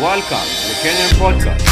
Welcome 0.00 0.48
to 0.48 0.68
the 0.68 0.74
Kenyan 0.80 1.12
Podcast. 1.20 1.69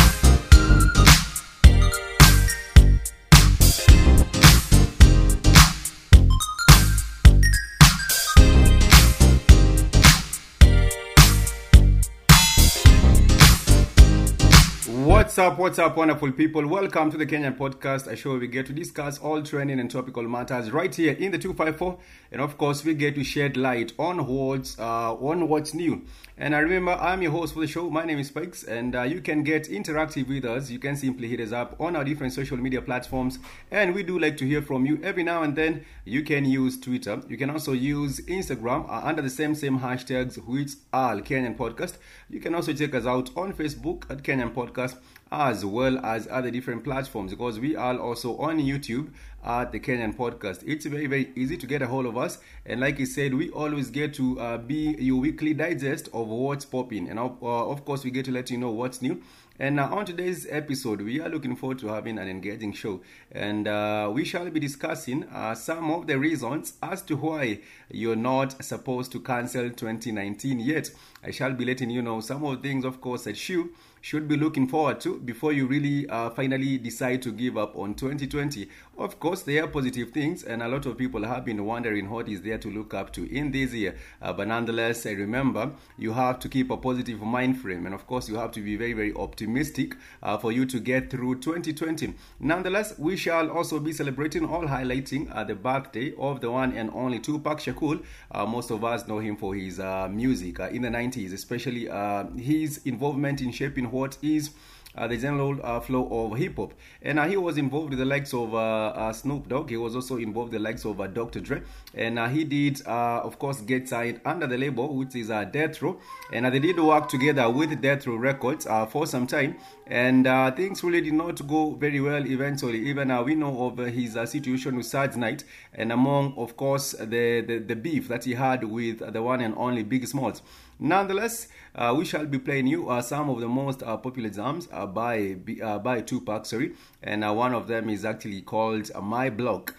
What's 15.38 15.52
up, 15.52 15.58
what's 15.60 15.78
up, 15.78 15.96
wonderful 15.96 16.32
people? 16.32 16.66
Welcome 16.66 17.12
to 17.12 17.16
the 17.16 17.24
Kenyan 17.24 17.56
Podcast, 17.56 18.08
a 18.08 18.16
show 18.16 18.36
we 18.36 18.48
get 18.48 18.66
to 18.66 18.72
discuss 18.72 19.20
all 19.20 19.40
trending 19.40 19.78
and 19.78 19.88
topical 19.88 20.24
matters 20.24 20.72
right 20.72 20.92
here 20.92 21.12
in 21.12 21.30
the 21.30 21.38
254. 21.38 21.96
And 22.32 22.40
of 22.40 22.58
course, 22.58 22.84
we 22.84 22.94
get 22.94 23.14
to 23.14 23.22
shed 23.22 23.56
light 23.56 23.92
on 24.00 24.26
what's, 24.26 24.76
uh, 24.80 25.14
on 25.14 25.48
what's 25.48 25.74
new. 25.74 26.02
And 26.36 26.56
I 26.56 26.58
remember, 26.58 26.92
I'm 26.92 27.22
your 27.22 27.30
host 27.30 27.54
for 27.54 27.60
the 27.60 27.68
show. 27.68 27.88
My 27.88 28.04
name 28.04 28.18
is 28.18 28.28
Spikes, 28.28 28.64
and 28.64 28.96
uh, 28.96 29.02
you 29.02 29.20
can 29.20 29.44
get 29.44 29.68
interactive 29.68 30.28
with 30.28 30.44
us. 30.44 30.70
You 30.70 30.80
can 30.80 30.96
simply 30.96 31.28
hit 31.28 31.38
us 31.38 31.52
up 31.52 31.80
on 31.80 31.94
our 31.94 32.02
different 32.02 32.32
social 32.32 32.56
media 32.56 32.82
platforms. 32.82 33.38
And 33.70 33.94
we 33.94 34.02
do 34.02 34.18
like 34.18 34.38
to 34.38 34.44
hear 34.44 34.60
from 34.60 34.86
you 34.86 34.98
every 35.04 35.22
now 35.22 35.44
and 35.44 35.54
then. 35.54 35.84
You 36.04 36.24
can 36.24 36.46
use 36.46 36.80
Twitter. 36.80 37.22
You 37.28 37.36
can 37.36 37.50
also 37.50 37.72
use 37.72 38.18
Instagram 38.22 38.88
uh, 38.88 39.02
under 39.04 39.22
the 39.22 39.30
same 39.30 39.54
same 39.54 39.78
hashtags, 39.78 40.36
which 40.36 40.72
are 40.92 41.16
Kenyan 41.16 41.56
Podcast. 41.56 41.98
You 42.28 42.40
can 42.40 42.56
also 42.56 42.72
check 42.72 42.94
us 42.94 43.06
out 43.06 43.30
on 43.36 43.52
Facebook 43.52 44.10
at 44.10 44.24
Kenyan 44.24 44.52
Podcast 44.52 44.96
as 45.30 45.64
well 45.64 45.98
as 46.04 46.26
other 46.30 46.50
different 46.50 46.84
platforms 46.84 47.32
because 47.32 47.60
we 47.60 47.76
are 47.76 47.98
also 47.98 48.36
on 48.38 48.58
YouTube 48.58 49.10
at 49.44 49.72
the 49.72 49.80
Kenyan 49.80 50.16
Podcast. 50.16 50.62
It's 50.66 50.86
very, 50.86 51.06
very 51.06 51.32
easy 51.36 51.56
to 51.56 51.66
get 51.66 51.82
a 51.82 51.86
hold 51.86 52.06
of 52.06 52.16
us. 52.16 52.38
And 52.66 52.80
like 52.80 53.00
I 53.00 53.04
said, 53.04 53.34
we 53.34 53.50
always 53.50 53.90
get 53.90 54.14
to 54.14 54.38
uh, 54.40 54.58
be 54.58 54.96
your 54.98 55.20
weekly 55.20 55.54
digest 55.54 56.08
of 56.12 56.28
what's 56.28 56.64
popping. 56.64 57.08
And 57.08 57.18
uh, 57.18 57.24
of 57.42 57.84
course, 57.84 58.04
we 58.04 58.10
get 58.10 58.24
to 58.26 58.32
let 58.32 58.50
you 58.50 58.58
know 58.58 58.70
what's 58.70 59.00
new. 59.02 59.22
And 59.60 59.80
uh, 59.80 59.88
on 59.90 60.06
today's 60.06 60.46
episode, 60.48 61.00
we 61.00 61.20
are 61.20 61.28
looking 61.28 61.56
forward 61.56 61.80
to 61.80 61.88
having 61.88 62.16
an 62.18 62.28
engaging 62.28 62.72
show. 62.72 63.00
And 63.32 63.66
uh, 63.66 64.08
we 64.12 64.24
shall 64.24 64.48
be 64.50 64.60
discussing 64.60 65.24
uh, 65.24 65.56
some 65.56 65.90
of 65.90 66.06
the 66.06 66.16
reasons 66.16 66.74
as 66.80 67.02
to 67.02 67.16
why 67.16 67.60
you're 67.90 68.14
not 68.14 68.62
supposed 68.64 69.10
to 69.12 69.20
cancel 69.20 69.68
2019 69.70 70.60
yet. 70.60 70.90
I 71.22 71.30
shall 71.30 71.52
be 71.52 71.64
letting 71.64 71.90
you 71.90 72.02
know 72.02 72.20
some 72.20 72.44
of 72.44 72.62
the 72.62 72.68
things, 72.68 72.84
of 72.84 73.00
course, 73.00 73.24
that 73.24 73.48
you 73.48 73.72
should 74.00 74.28
be 74.28 74.36
looking 74.36 74.68
forward 74.68 75.00
to 75.00 75.18
before 75.18 75.52
you 75.52 75.66
really 75.66 76.08
uh, 76.08 76.30
finally 76.30 76.78
decide 76.78 77.22
to 77.22 77.32
give 77.32 77.56
up 77.56 77.76
on 77.76 77.94
2020. 77.94 78.68
Of 78.96 79.20
course, 79.20 79.42
there 79.42 79.64
are 79.64 79.68
positive 79.68 80.10
things, 80.10 80.42
and 80.42 80.62
a 80.62 80.68
lot 80.68 80.86
of 80.86 80.96
people 80.96 81.24
have 81.24 81.44
been 81.44 81.64
wondering 81.64 82.10
what 82.10 82.28
is 82.28 82.42
there 82.42 82.58
to 82.58 82.70
look 82.70 82.94
up 82.94 83.12
to 83.14 83.32
in 83.32 83.52
this 83.52 83.72
year. 83.72 83.96
Uh, 84.20 84.32
but 84.32 84.48
nonetheless, 84.48 85.06
uh, 85.06 85.10
remember, 85.10 85.72
you 85.96 86.12
have 86.12 86.38
to 86.40 86.48
keep 86.48 86.70
a 86.70 86.76
positive 86.76 87.20
mind 87.20 87.60
frame, 87.60 87.86
and 87.86 87.94
of 87.94 88.06
course, 88.06 88.28
you 88.28 88.36
have 88.36 88.50
to 88.52 88.60
be 88.60 88.76
very, 88.76 88.92
very 88.92 89.14
optimistic 89.14 89.96
uh, 90.22 90.36
for 90.36 90.52
you 90.52 90.66
to 90.66 90.80
get 90.80 91.10
through 91.10 91.38
2020. 91.40 92.14
Nonetheless, 92.40 92.98
we 92.98 93.16
shall 93.16 93.50
also 93.50 93.78
be 93.78 93.92
celebrating 93.92 94.44
all 94.44 94.66
highlighting 94.66 95.30
uh, 95.34 95.44
the 95.44 95.54
birthday 95.54 96.12
of 96.18 96.40
the 96.40 96.50
one 96.50 96.72
and 96.72 96.90
only 96.92 97.18
Tupac 97.18 97.58
Shakur. 97.58 98.02
Uh, 98.30 98.46
most 98.46 98.70
of 98.70 98.84
us 98.84 99.06
know 99.06 99.18
him 99.18 99.36
for 99.36 99.54
his 99.54 99.78
music 100.10 100.58
in 100.58 100.82
the 100.82 100.88
90s, 100.88 101.07
especially 101.16 101.88
uh, 101.88 102.24
his 102.36 102.80
involvement 102.84 103.40
in 103.40 103.52
shaping 103.52 103.90
what 103.90 104.18
is 104.22 104.50
uh, 104.98 105.06
the 105.06 105.16
general 105.16 105.58
uh, 105.62 105.78
flow 105.80 106.08
of 106.10 106.36
hip 106.38 106.56
hop. 106.56 106.74
And 107.02 107.18
uh, 107.18 107.28
he 107.28 107.36
was 107.36 107.56
involved 107.56 107.90
with 107.90 107.98
the 107.98 108.04
likes 108.04 108.34
of 108.34 108.54
uh, 108.54 108.88
uh, 108.88 109.12
Snoop 109.12 109.48
Dogg. 109.48 109.70
He 109.70 109.76
was 109.76 109.94
also 109.94 110.16
involved 110.16 110.52
with 110.52 110.60
the 110.60 110.68
likes 110.68 110.84
of 110.84 110.96
Dr. 111.14 111.40
Dre. 111.40 111.62
And 111.94 112.18
he 112.32 112.44
did, 112.44 112.82
of 112.82 113.38
course, 113.38 113.60
get 113.60 113.88
signed 113.88 114.20
under 114.24 114.46
the 114.46 114.58
label, 114.58 114.94
which 114.96 115.14
is 115.14 115.28
Death 115.28 115.80
Row. 115.82 115.98
And 116.32 116.46
they 116.46 116.58
did 116.58 116.78
work 116.80 117.08
together 117.08 117.48
with 117.48 117.80
Death 117.80 118.06
Row 118.06 118.16
Records 118.16 118.66
for 118.90 119.06
some 119.06 119.26
time. 119.26 119.56
And 119.86 120.24
things 120.56 120.82
really 120.82 121.00
did 121.00 121.14
not 121.14 121.46
go 121.46 121.74
very 121.74 122.00
well 122.00 122.26
eventually. 122.26 122.88
Even 122.88 123.24
we 123.24 123.34
know 123.34 123.66
of 123.66 123.78
his 123.78 124.14
situation 124.30 124.76
with 124.76 124.86
Suge 124.86 125.16
Knight 125.16 125.44
and 125.74 125.92
among, 125.92 126.34
of 126.36 126.56
course, 126.56 126.92
the, 126.92 127.44
the, 127.46 127.62
the 127.66 127.76
beef 127.76 128.08
that 128.08 128.24
he 128.24 128.34
had 128.34 128.64
with 128.64 129.12
the 129.12 129.22
one 129.22 129.40
and 129.40 129.54
only 129.56 129.82
Big 129.82 130.06
Smalls. 130.06 130.42
Nonetheless, 130.80 131.48
uh, 131.74 131.92
we 131.96 132.04
shall 132.04 132.24
be 132.26 132.38
playing 132.38 132.68
you 132.68 132.88
uh, 132.88 133.02
some 133.02 133.28
of 133.28 133.40
the 133.40 133.48
most 133.48 133.82
uh, 133.82 133.96
popular 133.96 134.30
jams 134.30 134.66
by 134.66 135.34
by 135.82 136.00
Tupac, 136.02 136.46
sorry, 136.46 136.74
and 137.02 137.22
one 137.36 137.52
of 137.52 137.66
them 137.66 137.88
is 137.88 138.04
actually 138.04 138.42
called 138.42 138.90
"My 139.02 139.28
Block." 139.28 139.74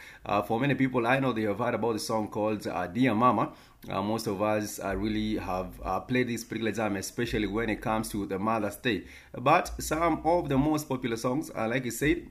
for 0.46 0.60
many 0.60 0.76
people, 0.76 1.08
I 1.08 1.20
know 1.20 1.32
they 1.32 1.44
have 1.44 1.60
heard 1.60 1.74
about 1.76 1.94
the 1.94 2.00
song 2.00 2.28
called 2.28 2.68
"Dear 2.94 3.16
Mama." 3.16 3.54
Uh, 3.90 4.02
most 4.02 4.28
of 4.28 4.42
us 4.42 4.78
uh, 4.84 4.94
really 4.94 5.38
have 5.38 5.80
uh, 5.84 6.02
played 6.02 6.28
this 6.28 6.44
particular 6.44 6.74
jam, 6.74 6.98
especially 6.98 7.48
when 7.48 7.70
it 7.70 7.82
comes 7.82 8.10
to 8.10 8.26
the 8.26 8.38
Mother's 8.38 8.76
Day. 8.76 9.06
But 9.32 9.72
some 9.82 10.22
of 10.26 10.50
the 10.50 10.58
most 10.58 10.90
popular 10.90 11.16
songs, 11.16 11.50
like 11.56 11.86
I 11.86 11.90
said, 11.90 12.28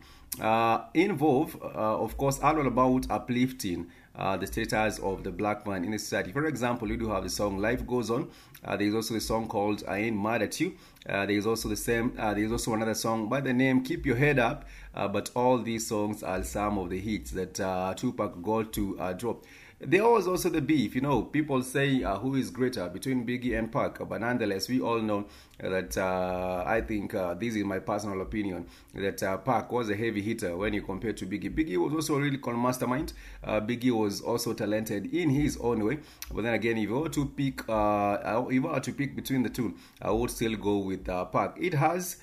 involve, 0.92 1.56
of 1.62 2.18
course, 2.18 2.38
all 2.40 2.66
about 2.66 3.10
uplifting. 3.10 3.86
Uh, 4.18 4.36
the 4.36 4.46
status 4.46 4.98
of 4.98 5.22
the 5.22 5.30
black 5.30 5.64
man 5.64 5.84
in 5.84 5.92
the 5.92 5.98
society. 5.98 6.32
For 6.32 6.46
example, 6.46 6.88
you 6.88 6.96
do 6.96 7.08
have 7.08 7.22
the 7.22 7.30
song 7.30 7.58
"Life 7.58 7.86
Goes 7.86 8.10
On." 8.10 8.28
Uh, 8.64 8.76
there 8.76 8.88
is 8.88 8.94
also 8.94 9.14
the 9.14 9.20
song 9.20 9.46
called 9.46 9.84
"I 9.86 9.98
Ain't 9.98 10.20
Mad 10.20 10.42
at 10.42 10.58
You." 10.60 10.74
Uh, 11.08 11.24
there 11.26 11.36
is 11.36 11.46
also 11.46 11.68
the 11.68 11.76
same. 11.76 12.12
there 12.16 12.36
is 12.38 12.50
also 12.50 12.74
another 12.74 12.94
song 12.94 13.28
by 13.28 13.40
the 13.40 13.52
name 13.52 13.84
"Keep 13.84 14.06
Your 14.06 14.16
Head 14.16 14.38
Up." 14.38 14.64
but 15.12 15.30
all 15.36 15.58
these 15.58 15.86
songs 15.86 16.24
are 16.24 16.42
some 16.42 16.76
of 16.76 16.90
the 16.90 16.98
hits 16.98 17.30
that 17.30 17.54
Tupac 17.96 18.42
got 18.42 18.72
to 18.72 19.14
drop. 19.16 19.44
There 19.80 20.02
was 20.08 20.26
also 20.26 20.48
the 20.48 20.60
beef, 20.60 20.96
you 20.96 21.00
know. 21.00 21.22
People 21.22 21.62
say 21.62 22.02
uh, 22.02 22.18
who 22.18 22.34
is 22.34 22.50
greater 22.50 22.88
between 22.88 23.24
Biggie 23.24 23.56
and 23.56 23.70
Pac, 23.70 24.00
but 24.08 24.20
nonetheless, 24.20 24.68
we 24.68 24.80
all 24.80 24.98
know 25.00 25.26
that 25.60 25.96
uh, 25.96 26.64
I 26.66 26.80
think 26.80 27.14
uh, 27.14 27.34
this 27.34 27.54
is 27.54 27.62
my 27.64 27.78
personal 27.78 28.20
opinion 28.20 28.66
that 28.92 29.18
Pac 29.44 29.70
was 29.70 29.88
a 29.88 29.94
heavy 29.94 30.20
hitter 30.20 30.56
when 30.56 30.74
you 30.74 30.82
compare 30.82 31.12
to 31.12 31.26
Biggie. 31.26 31.54
Biggie 31.54 31.76
was 31.76 31.92
also 31.92 32.16
a 32.16 32.20
really 32.20 32.38
cool 32.38 32.56
mastermind. 32.56 33.12
Biggie 33.44 33.92
was 33.92 34.20
also 34.20 34.52
talented 34.52 35.14
in 35.14 35.30
his 35.30 35.56
own 35.58 35.84
way, 35.84 36.00
but 36.34 36.42
then 36.42 36.54
again, 36.54 36.76
if 36.76 36.88
you 36.88 36.98
were 36.98 37.08
to 37.10 37.26
pick, 37.26 37.60
if 37.60 37.70
I 37.70 38.58
were 38.60 38.80
to 38.80 38.92
pick 38.92 39.14
between 39.14 39.44
the 39.44 39.50
two, 39.50 39.76
I 40.02 40.10
would 40.10 40.30
still 40.30 40.56
go 40.56 40.78
with 40.78 41.06
Pac. 41.06 41.56
It 41.56 41.74
has 41.74 42.16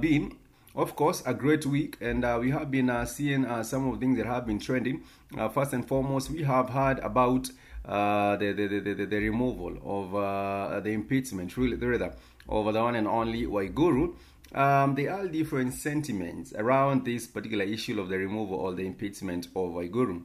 been 0.00 0.36
of 0.78 0.94
course, 0.94 1.24
a 1.26 1.34
great 1.34 1.66
week, 1.66 1.96
and 2.00 2.24
uh, 2.24 2.38
we 2.40 2.52
have 2.52 2.70
been 2.70 2.88
uh, 2.88 3.04
seeing 3.04 3.44
uh, 3.44 3.64
some 3.64 3.88
of 3.88 3.94
the 3.94 4.00
things 4.00 4.16
that 4.16 4.26
have 4.26 4.46
been 4.46 4.60
trending. 4.60 5.02
first 5.52 5.72
and 5.72 5.86
foremost, 5.86 6.30
we 6.30 6.44
have 6.44 6.70
heard 6.70 7.00
about 7.00 7.50
the, 7.84 8.54
the, 8.56 8.68
the, 8.68 8.94
the, 8.94 9.04
the 9.06 9.18
removal 9.18 9.76
of 9.84 10.84
the 10.84 10.90
impeachment, 10.90 11.56
really, 11.56 11.76
rather, 11.76 12.14
of 12.48 12.72
the 12.72 12.80
one 12.80 12.94
and 12.94 13.08
only 13.08 13.44
Waiguru. 13.44 14.14
Um, 14.54 14.94
there 14.94 15.12
are 15.12 15.26
different 15.26 15.74
sentiments 15.74 16.54
around 16.54 17.04
this 17.04 17.26
particular 17.26 17.64
issue 17.64 18.00
of 18.00 18.08
the 18.08 18.16
removal 18.16 18.58
or 18.58 18.72
the 18.72 18.86
impeachment 18.86 19.46
of 19.48 19.72
Waiguru. 19.72 20.22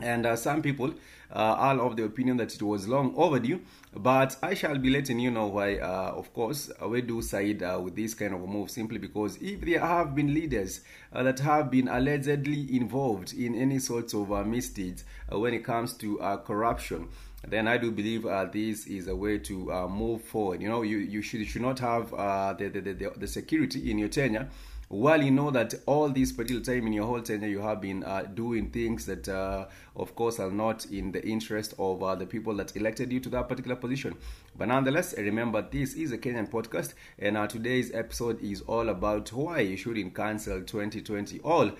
And 0.00 0.26
uh, 0.26 0.36
some 0.36 0.60
people 0.60 0.90
uh, 1.34 1.38
are 1.38 1.80
of 1.80 1.96
the 1.96 2.04
opinion 2.04 2.36
that 2.36 2.54
it 2.54 2.62
was 2.62 2.86
long 2.86 3.14
overdue, 3.16 3.60
but 3.94 4.36
I 4.42 4.52
shall 4.54 4.76
be 4.76 4.90
letting 4.90 5.18
you 5.18 5.30
know 5.30 5.46
why, 5.46 5.76
uh, 5.76 6.12
of 6.14 6.32
course, 6.34 6.70
we 6.86 7.00
do 7.00 7.22
side 7.22 7.62
with 7.82 7.96
this 7.96 8.12
kind 8.12 8.34
of 8.34 8.46
move 8.46 8.70
simply 8.70 8.98
because 8.98 9.36
if 9.40 9.62
there 9.62 9.80
have 9.80 10.14
been 10.14 10.34
leaders 10.34 10.82
that 11.12 11.38
have 11.40 11.70
been 11.70 11.88
allegedly 11.88 12.76
involved 12.76 13.32
in 13.32 13.54
any 13.54 13.78
sorts 13.78 14.12
of 14.12 14.28
misdeeds 14.46 15.04
when 15.30 15.54
it 15.54 15.64
comes 15.64 15.94
to 15.94 16.18
corruption, 16.44 17.08
then 17.48 17.68
I 17.68 17.78
do 17.78 17.90
believe 17.90 18.26
uh, 18.26 18.46
this 18.46 18.86
is 18.86 19.08
a 19.08 19.14
way 19.14 19.38
to 19.38 19.72
uh, 19.72 19.88
move 19.88 20.22
forward. 20.22 20.60
You 20.60 20.68
know, 20.68 20.82
you, 20.82 20.98
you 20.98 21.22
should 21.22 21.46
should 21.46 21.62
not 21.62 21.78
have 21.78 22.12
uh, 22.12 22.54
the, 22.54 22.68
the, 22.68 22.80
the, 22.80 23.12
the 23.16 23.26
security 23.26 23.90
in 23.90 23.98
your 23.98 24.08
tenure 24.08 24.48
while 24.88 25.20
you 25.20 25.30
know 25.30 25.50
that 25.50 25.74
all 25.86 26.08
this 26.08 26.30
particular 26.30 26.62
time 26.62 26.86
in 26.86 26.92
your 26.92 27.06
whole 27.06 27.20
tenure 27.20 27.48
you 27.48 27.60
have 27.60 27.80
been 27.80 28.04
uh, 28.04 28.22
doing 28.34 28.70
things 28.70 29.04
that 29.06 29.28
uh, 29.28 29.66
of 29.96 30.14
course 30.14 30.38
are 30.38 30.50
not 30.50 30.86
in 30.86 31.10
the 31.10 31.26
interest 31.26 31.74
of 31.78 32.02
uh, 32.02 32.14
the 32.14 32.26
people 32.26 32.54
that 32.54 32.74
elected 32.76 33.12
you 33.12 33.18
to 33.18 33.28
that 33.28 33.48
particular 33.48 33.74
position 33.74 34.14
but 34.56 34.68
nonetheless 34.68 35.16
remember 35.18 35.60
this 35.72 35.94
is 35.94 36.12
a 36.12 36.18
kenyan 36.18 36.48
podcast 36.48 36.94
and 37.18 37.36
today's 37.50 37.92
episode 37.94 38.40
is 38.40 38.60
all 38.62 38.88
about 38.88 39.32
why 39.32 39.58
you 39.58 39.76
shouldn't 39.76 40.14
cancel 40.14 40.60
2020 40.60 41.40
all 41.40 41.72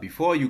before 0.00 0.34
you 0.34 0.48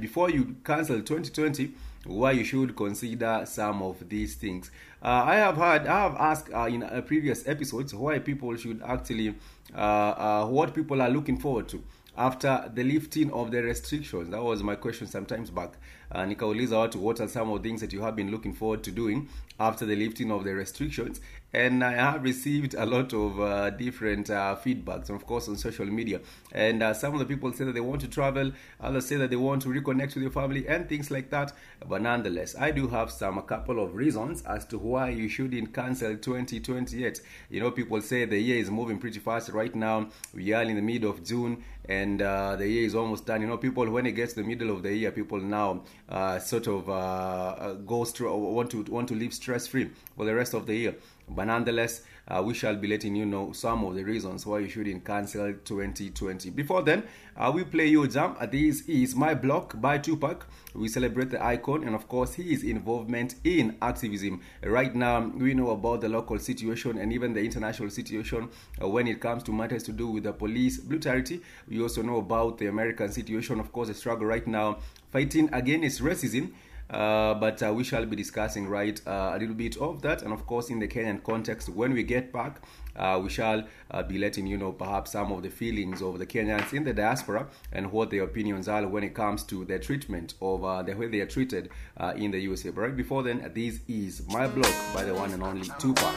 before 0.00 0.30
you 0.30 0.56
cancel 0.64 0.96
2020 0.96 1.74
why 2.06 2.32
you 2.32 2.44
should 2.44 2.76
consider 2.76 3.44
some 3.46 3.82
of 3.82 4.08
these 4.08 4.34
things. 4.34 4.70
Uh, 5.02 5.24
I 5.26 5.36
have 5.36 5.56
had 5.56 5.86
I 5.86 6.02
have 6.02 6.16
asked 6.16 6.52
uh, 6.52 6.66
in 6.66 6.82
uh, 6.82 7.00
previous 7.02 7.46
episodes 7.46 7.94
why 7.94 8.18
people 8.18 8.54
should 8.56 8.82
actually, 8.82 9.34
what 9.74 10.74
people 10.74 11.02
are 11.02 11.10
looking 11.10 11.38
forward 11.38 11.68
to 11.68 11.82
after 12.16 12.70
the 12.72 12.84
lifting 12.84 13.32
of 13.32 13.50
the 13.50 13.62
restrictions. 13.62 14.30
That 14.30 14.42
was 14.42 14.62
my 14.62 14.76
question 14.76 15.06
sometimes 15.06 15.50
back. 15.50 15.72
Uh, 16.12 16.20
nikauliza 16.20 16.94
what 16.96 17.20
are 17.20 17.28
some 17.28 17.50
of 17.50 17.62
the 17.62 17.68
things 17.68 17.80
that 17.80 17.92
you 17.92 18.00
have 18.02 18.14
been 18.14 18.30
looking 18.30 18.52
forward 18.52 18.84
to 18.84 18.92
doing 18.92 19.28
after 19.58 19.84
the 19.84 19.96
lifting 19.96 20.30
of 20.30 20.44
the 20.44 20.54
restrictions 20.54 21.20
and 21.54 21.84
I 21.84 21.92
have 21.92 22.24
received 22.24 22.74
a 22.74 22.84
lot 22.84 23.12
of 23.12 23.40
uh, 23.40 23.70
different 23.70 24.28
uh, 24.28 24.56
feedbacks, 24.62 25.08
of 25.08 25.24
course, 25.24 25.48
on 25.48 25.56
social 25.56 25.86
media. 25.86 26.20
And 26.50 26.82
uh, 26.82 26.92
some 26.92 27.14
of 27.14 27.20
the 27.20 27.26
people 27.26 27.52
say 27.52 27.64
that 27.64 27.74
they 27.74 27.80
want 27.80 28.00
to 28.00 28.08
travel, 28.08 28.50
others 28.80 29.06
say 29.06 29.16
that 29.16 29.30
they 29.30 29.36
want 29.36 29.62
to 29.62 29.68
reconnect 29.68 30.14
with 30.14 30.22
your 30.22 30.32
family, 30.32 30.66
and 30.66 30.88
things 30.88 31.12
like 31.12 31.30
that. 31.30 31.52
But 31.88 32.02
nonetheless, 32.02 32.56
I 32.56 32.72
do 32.72 32.88
have 32.88 33.10
some 33.10 33.38
a 33.38 33.42
couple 33.42 33.82
of 33.82 33.94
reasons 33.94 34.42
as 34.42 34.64
to 34.66 34.78
why 34.78 35.10
you 35.10 35.28
shouldn't 35.28 35.72
cancel 35.72 36.16
2020 36.16 36.96
yet. 36.96 37.20
You 37.50 37.60
know, 37.60 37.70
people 37.70 38.00
say 38.00 38.24
the 38.24 38.38
year 38.38 38.58
is 38.58 38.70
moving 38.70 38.98
pretty 38.98 39.20
fast 39.20 39.48
right 39.50 39.63
now. 39.72 40.08
We 40.34 40.52
are 40.52 40.62
in 40.62 40.76
the 40.76 40.82
middle 40.82 41.10
of 41.10 41.24
June 41.24 41.62
and 41.86 42.20
uh, 42.20 42.56
the 42.56 42.68
year 42.68 42.84
is 42.84 42.94
almost 42.94 43.26
done. 43.26 43.40
You 43.40 43.46
know, 43.46 43.58
people 43.58 43.88
when 43.90 44.06
it 44.06 44.12
gets 44.12 44.32
the 44.34 44.42
middle 44.42 44.70
of 44.70 44.82
the 44.82 44.92
year, 44.94 45.10
people 45.10 45.38
now 45.40 45.82
uh, 46.08 46.38
sort 46.38 46.66
of 46.66 46.88
uh, 46.88 47.74
go 47.86 48.04
through 48.04 48.34
want 48.34 48.70
to 48.70 48.82
want 48.84 49.08
to 49.08 49.14
live 49.14 49.32
stress 49.32 49.66
free 49.66 49.90
for 50.16 50.24
the 50.24 50.34
rest 50.34 50.54
of 50.54 50.66
the 50.66 50.74
year. 50.74 50.94
But 51.28 51.46
nonetheless, 51.46 52.02
uh, 52.28 52.42
we 52.42 52.54
shall 52.54 52.76
be 52.76 52.88
letting 52.88 53.14
you 53.16 53.26
know 53.26 53.52
some 53.52 53.84
of 53.84 53.94
the 53.94 54.02
reasons 54.02 54.46
why 54.46 54.60
you 54.60 54.68
shouldn't 54.68 55.04
cancel 55.04 55.52
2020. 55.64 56.50
Before 56.50 56.82
then, 56.82 57.04
uh, 57.36 57.50
we 57.54 57.64
play 57.64 57.86
you 57.86 58.06
jam. 58.08 58.36
Uh, 58.38 58.46
this 58.46 58.82
is 58.88 59.14
My 59.14 59.34
Block 59.34 59.80
by 59.80 59.98
Tupac. 59.98 60.46
We 60.74 60.88
celebrate 60.88 61.30
the 61.30 61.44
icon 61.44 61.84
and, 61.84 61.94
of 61.94 62.08
course, 62.08 62.34
his 62.34 62.62
involvement 62.62 63.36
in 63.44 63.76
activism. 63.82 64.40
Right 64.62 64.94
now, 64.94 65.20
we 65.20 65.54
know 65.54 65.70
about 65.70 66.00
the 66.00 66.08
local 66.08 66.38
situation 66.38 66.98
and 66.98 67.12
even 67.12 67.32
the 67.34 67.42
international 67.42 67.90
situation 67.90 68.48
uh, 68.82 68.88
when 68.88 69.06
it 69.06 69.20
comes 69.20 69.42
to 69.44 69.52
matters 69.52 69.82
to 69.84 69.92
do 69.92 70.08
with 70.08 70.24
the 70.24 70.32
police 70.32 70.78
brutality. 70.78 71.40
We 71.68 71.80
also 71.80 72.02
know 72.02 72.18
about 72.18 72.58
the 72.58 72.66
American 72.66 73.12
situation, 73.12 73.60
of 73.60 73.72
course, 73.72 73.88
the 73.88 73.94
struggle 73.94 74.26
right 74.26 74.46
now 74.46 74.78
fighting 75.10 75.48
against 75.52 76.02
racism. 76.02 76.52
Uh, 76.90 77.34
but 77.34 77.62
uh, 77.62 77.72
we 77.72 77.82
shall 77.82 78.04
be 78.04 78.14
discussing 78.14 78.68
right 78.68 79.00
uh, 79.06 79.32
a 79.34 79.38
little 79.38 79.54
bit 79.54 79.76
of 79.78 80.02
that. 80.02 80.22
And 80.22 80.32
of 80.32 80.46
course 80.46 80.70
in 80.70 80.78
the 80.78 80.88
kenyan 80.88 81.22
context 81.22 81.68
when 81.68 81.92
we 81.92 82.02
get 82.02 82.32
back 82.32 82.60
uh, 82.96 83.20
we 83.22 83.28
shall 83.30 83.64
uh, 83.90 84.02
be 84.02 84.18
letting 84.18 84.46
you 84.46 84.56
know 84.56 84.72
perhaps 84.72 85.12
some 85.12 85.32
of 85.32 85.42
the 85.42 85.50
feelings 85.50 86.02
of 86.02 86.18
the 86.18 86.26
kenyans 86.26 86.72
in 86.72 86.84
the 86.84 86.92
diaspora 86.92 87.48
and 87.72 87.90
what 87.90 88.10
their 88.10 88.22
opinions 88.22 88.68
are 88.68 88.86
when 88.86 89.02
it 89.02 89.14
comes 89.14 89.42
to 89.42 89.64
their 89.64 89.78
treatment 89.78 90.34
of 90.40 90.64
uh, 90.64 90.82
the 90.82 90.94
way 90.94 91.08
they 91.08 91.20
are 91.20 91.26
treated 91.26 91.70
in 92.16 92.30
the 92.30 92.38
usa 92.38 92.70
but 92.70 92.82
right 92.82 92.96
before 92.96 93.22
then 93.22 93.50
this 93.54 93.80
is 93.88 94.26
my 94.28 94.46
block 94.46 94.72
by 94.94 95.02
the 95.02 95.14
one 95.14 95.32
and 95.32 95.42
only 95.42 95.68
tupac. 95.78 96.14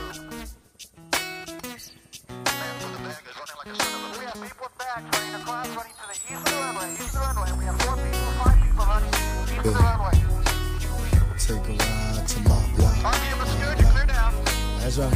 Yeah. 9.65 10.26
Take 11.47 11.55
a 11.55 11.71
ride 11.71 12.27
to 12.27 12.39
my 12.41 12.61
block. 12.75 12.97
That's 14.81 14.97
right. 14.97 15.13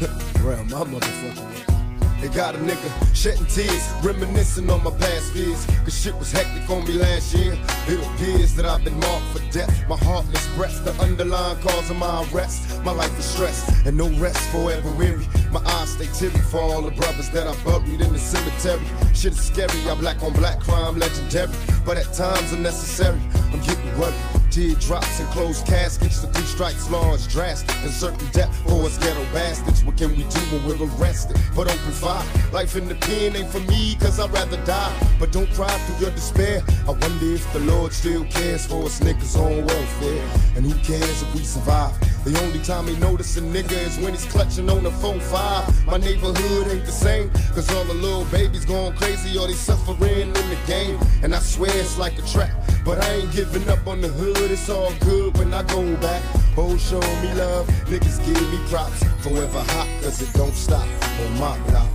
Real, 0.40 0.64
my 0.64 0.82
motherfucker. 0.88 2.24
It 2.24 2.32
got 2.32 2.54
a 2.54 2.58
nigga 2.58 3.14
shedding 3.14 3.44
tears, 3.44 3.86
reminiscing 4.02 4.70
on 4.70 4.82
my 4.82 4.92
past 4.92 5.34
fears. 5.34 5.66
Cause 5.84 6.00
shit 6.00 6.16
was 6.16 6.32
hectic 6.32 6.70
on 6.70 6.86
me 6.86 6.94
last 6.94 7.34
year. 7.34 7.52
It 7.86 8.06
appears 8.06 8.54
that 8.54 8.64
I've 8.64 8.82
been 8.82 8.98
marked 8.98 9.26
for 9.36 9.52
death. 9.52 9.86
My 9.90 9.98
heartless 9.98 10.48
breath, 10.56 10.82
the 10.86 10.92
underlying 11.02 11.60
cause 11.60 11.90
of 11.90 11.96
my 11.96 12.26
arrest. 12.32 12.82
My 12.82 12.92
life 12.92 13.18
is 13.18 13.26
stressed, 13.26 13.84
and 13.84 13.94
no 13.94 14.08
rest 14.18 14.40
forever 14.48 14.90
weary. 14.92 15.26
My 15.52 15.60
eyes 15.60 15.90
stay 15.90 16.06
teary 16.14 16.42
for 16.44 16.60
all 16.60 16.80
the 16.80 16.92
brothers 16.92 17.28
that 17.30 17.46
I 17.46 17.54
buried 17.62 18.00
in 18.00 18.10
the 18.10 18.18
cemetery. 18.18 18.80
Shit 19.12 19.32
is 19.32 19.44
scary, 19.44 19.90
I'm 19.90 19.98
black 19.98 20.22
on 20.22 20.32
black 20.32 20.60
crime 20.60 20.98
legendary. 20.98 21.52
But 21.84 21.98
at 21.98 22.10
times 22.14 22.54
unnecessary, 22.54 23.20
I'm 23.52 23.60
getting 23.60 24.00
worried. 24.00 24.35
Teardrops 24.56 25.20
and 25.20 25.28
closed 25.28 25.66
caskets, 25.66 26.22
the 26.22 26.28
three 26.28 26.46
strikes 26.46 26.88
law 26.88 27.12
is 27.12 27.26
drastic. 27.26 27.76
And 27.82 27.90
certain 27.90 28.26
death 28.32 28.56
for 28.66 28.86
us 28.86 28.96
ghetto 28.96 29.22
bastards. 29.30 29.84
What 29.84 29.98
can 29.98 30.08
we 30.08 30.24
do 30.24 30.40
when 30.48 30.64
we're 30.64 30.96
arrested? 30.96 31.36
But 31.54 31.68
open 31.68 31.92
fire. 31.92 32.24
Life 32.54 32.74
in 32.74 32.88
the 32.88 32.94
pen 32.94 33.36
ain't 33.36 33.50
for 33.50 33.60
me, 33.60 33.96
cause 34.00 34.18
I'd 34.18 34.32
rather 34.32 34.56
die. 34.64 34.96
But 35.20 35.30
don't 35.30 35.52
cry 35.52 35.68
through 35.68 36.06
your 36.06 36.10
despair. 36.14 36.62
I 36.88 36.92
wonder 36.92 37.34
if 37.34 37.52
the 37.52 37.60
Lord 37.60 37.92
still 37.92 38.24
cares 38.24 38.64
for 38.64 38.84
us 38.84 38.98
niggas 39.00 39.36
on 39.36 39.66
welfare. 39.66 40.26
And 40.56 40.64
who 40.64 40.72
cares 40.82 41.20
if 41.20 41.34
we 41.34 41.44
survive? 41.44 41.92
The 42.24 42.42
only 42.42 42.60
time 42.60 42.86
he 42.86 42.96
notice 42.96 43.36
a 43.36 43.42
nigga 43.42 43.72
is 43.72 43.98
when 43.98 44.14
he's 44.14 44.24
clutching 44.24 44.70
on 44.70 44.84
the 44.84 44.90
4-5. 44.90 45.84
My 45.84 45.98
neighborhood 45.98 46.68
ain't 46.68 46.86
the 46.86 46.92
same, 46.92 47.30
cause 47.52 47.70
all 47.74 47.84
the 47.84 47.92
little 47.92 48.24
babies 48.32 48.64
going 48.64 48.96
crazy 48.96 49.38
or 49.38 49.48
they 49.48 49.52
suffering 49.52 50.28
in 50.28 50.32
the 50.32 50.58
game. 50.66 50.98
And 51.22 51.34
I 51.34 51.40
swear 51.40 51.70
it's 51.74 51.98
like 51.98 52.18
a 52.18 52.22
trap. 52.22 52.65
But 52.86 53.02
I 53.02 53.14
ain't 53.14 53.32
giving 53.32 53.68
up 53.68 53.84
on 53.88 54.00
the 54.00 54.06
hood, 54.06 54.48
it's 54.48 54.70
all 54.70 54.92
good 55.00 55.36
when 55.38 55.52
I 55.52 55.64
go 55.64 55.82
back. 55.96 56.22
Oh, 56.56 56.76
show 56.76 57.00
me 57.00 57.34
love, 57.34 57.66
niggas 57.90 58.24
give 58.24 58.40
me 58.52 58.58
props. 58.70 59.02
Forever 59.24 59.58
hot, 59.74 59.88
cause 60.04 60.22
it 60.22 60.32
don't 60.34 60.54
stop 60.54 60.86
on 61.20 61.32
my 61.40 61.58
block. 61.66 61.90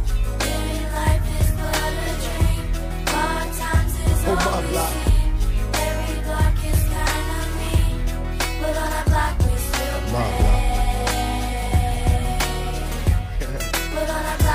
On 4.27 4.35
my 4.35 4.61
block. 4.67 4.93
My 10.11 10.27
block. 10.39 10.71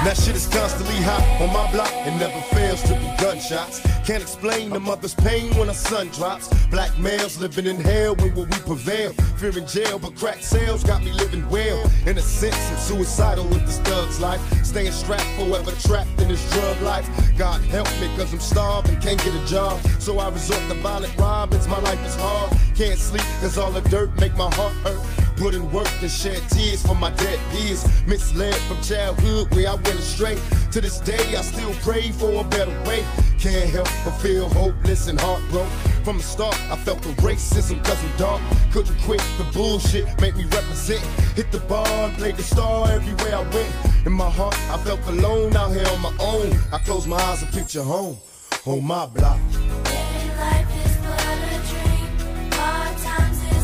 That 0.04 0.16
shit 0.22 0.36
is 0.36 0.46
constantly 0.48 0.96
hot 0.96 1.40
on 1.40 1.48
my 1.48 1.72
block. 1.72 1.90
It 2.06 2.14
never 2.20 2.40
fails 2.54 2.82
to 2.82 2.94
be 2.94 3.08
gunshots. 3.18 3.85
Can't 4.06 4.22
explain 4.22 4.70
the 4.70 4.78
mother's 4.78 5.16
pain 5.16 5.52
when 5.56 5.68
a 5.68 5.74
son 5.74 6.06
drops. 6.10 6.46
Black 6.66 6.96
males 6.96 7.40
living 7.40 7.66
in 7.66 7.74
hell 7.74 8.14
when 8.14 8.32
will 8.36 8.44
we 8.44 8.58
prevail? 8.60 9.12
Fear 9.38 9.58
in 9.58 9.66
jail, 9.66 9.98
but 9.98 10.14
crack 10.14 10.44
sales 10.44 10.84
got 10.84 11.02
me 11.02 11.10
living 11.10 11.44
well. 11.50 11.90
In 12.06 12.16
a 12.16 12.20
sense, 12.20 12.56
I'm 12.70 12.78
suicidal 12.78 13.44
with 13.48 13.66
this 13.66 13.78
thug's 13.80 14.20
life. 14.20 14.40
Staying 14.64 14.92
strapped, 14.92 15.28
forever 15.36 15.72
trapped 15.80 16.20
in 16.20 16.28
this 16.28 16.52
drug 16.52 16.80
life. 16.82 17.08
God 17.36 17.60
help 17.62 17.88
me, 18.00 18.06
cause 18.16 18.32
I'm 18.32 18.38
starved 18.38 18.88
and 18.90 19.02
can't 19.02 19.18
get 19.24 19.34
a 19.34 19.44
job. 19.44 19.80
So 19.98 20.20
I 20.20 20.28
resort 20.28 20.60
to 20.68 20.74
violent 20.74 21.16
robins. 21.18 21.66
My 21.66 21.80
life 21.80 22.06
is 22.06 22.14
hard. 22.14 22.56
Can't 22.76 23.00
sleep, 23.00 23.26
cause 23.40 23.58
all 23.58 23.72
the 23.72 23.80
dirt 23.88 24.14
make 24.20 24.36
my 24.36 24.54
heart 24.54 24.72
hurt. 24.84 25.00
Put 25.36 25.54
in 25.54 25.70
work 25.70 25.90
and 26.00 26.10
shed 26.10 26.42
tears 26.48 26.80
for 26.86 26.94
my 26.94 27.10
dead 27.10 27.38
peers. 27.50 27.84
Misled 28.06 28.54
from 28.54 28.80
childhood 28.82 29.52
where 29.54 29.68
I 29.68 29.74
went 29.74 29.98
astray. 29.98 30.38
To 30.76 30.82
this 30.82 31.00
day, 31.00 31.34
I 31.34 31.40
still 31.40 31.72
pray 31.80 32.10
for 32.10 32.30
a 32.34 32.44
better 32.44 32.70
way. 32.82 33.02
Can't 33.38 33.70
help 33.70 33.88
but 34.04 34.10
feel 34.20 34.46
hopeless 34.50 35.08
and 35.08 35.18
heartbroken. 35.18 35.70
From 36.04 36.18
the 36.18 36.22
start, 36.22 36.54
I 36.70 36.76
felt 36.76 37.00
the 37.00 37.14
racism 37.22 37.82
cause 37.82 37.98
I'm 38.04 38.16
dark. 38.18 38.42
Couldn't 38.72 39.00
quit 39.00 39.22
the 39.38 39.44
bullshit, 39.54 40.04
make 40.20 40.36
me 40.36 40.44
represent. 40.44 41.00
Hit 41.34 41.50
the 41.50 41.60
bar 41.60 41.88
and 41.88 42.14
played 42.18 42.36
the 42.36 42.42
star 42.42 42.90
everywhere 42.90 43.36
I 43.36 43.42
went. 43.54 43.74
In 44.04 44.12
my 44.12 44.28
heart, 44.28 44.54
I 44.68 44.76
felt 44.84 45.00
alone 45.06 45.56
out 45.56 45.72
here 45.72 45.88
on 45.88 46.02
my 46.02 46.14
own. 46.20 46.52
I 46.70 46.76
close 46.84 47.06
my 47.06 47.16
eyes 47.16 47.42
and 47.42 47.50
picture 47.54 47.82
home 47.82 48.18
on 48.66 48.84
my 48.84 49.06
block. 49.06 49.40